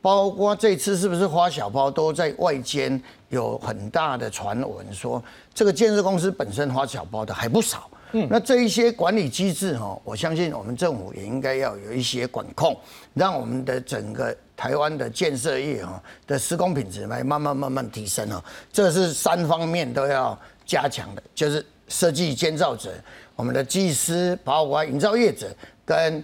[0.02, 5.24] 包括这次是不是花小包，都在外间有很大的传闻说，
[5.54, 7.90] 这个建设公司本身花小包的还不少。
[8.14, 12.78] 嗯，那这一些管理机制哈，我相信我们政府也应该要有一些管控，
[13.14, 18.44] 让我们的整个台湾的建设业哈的施工品质来慢慢慢慢提升哦。
[18.70, 22.92] 这是三方面都要加强的，就是设计建造者。
[23.34, 25.48] 我们的技师，包括营造业者
[25.86, 26.22] 跟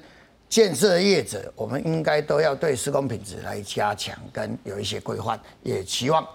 [0.49, 6.25] 建设业者，我们应该都要对施工品质来加强，跟有一些规范，也期望。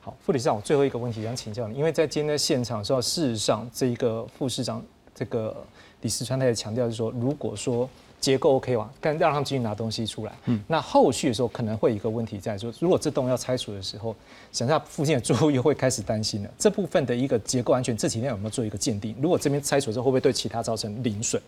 [0.00, 4.82] 好，副理事长，我最后一个问题想请教你，因为在今天的现场时候，事实上这一个副市长
[5.14, 5.56] 这个
[6.02, 7.88] 李四川他也强调是说，如果说
[8.20, 14.14] 结构 OK 哇，但让他们继续拿东西出来，嗯，那后续的时候可能会有一个问题在说，如果这栋要拆除的时候，
[14.52, 16.50] 想下附近的住户又会开始担心了。
[16.58, 19.16] 这部分的一个结构安全，这几天有没有做一个鉴定？
[19.20, 21.40] 如果这边拆除之后，会不会对其他造成零损？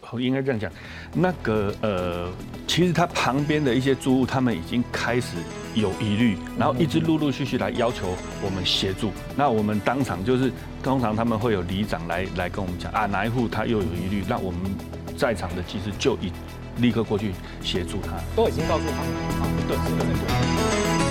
[0.00, 0.70] 好，应该这样讲。
[1.12, 2.28] 那个呃，
[2.66, 5.36] 其实他旁边的一些住户，他们已经开始
[5.74, 9.10] 有疑虑，然后一直陆陆续续来要求我们协助。
[9.36, 10.52] 那我们当场就是，
[10.82, 14.60] 通常他们会有里长来来跟我们讲啊，哪一户他又有疑虑，那我们
[15.16, 16.32] 在场的技师就一
[16.78, 18.18] 立刻过去协助他。
[18.36, 19.08] 都已经告诉他们，
[19.40, 21.01] 啊，对，是的，对。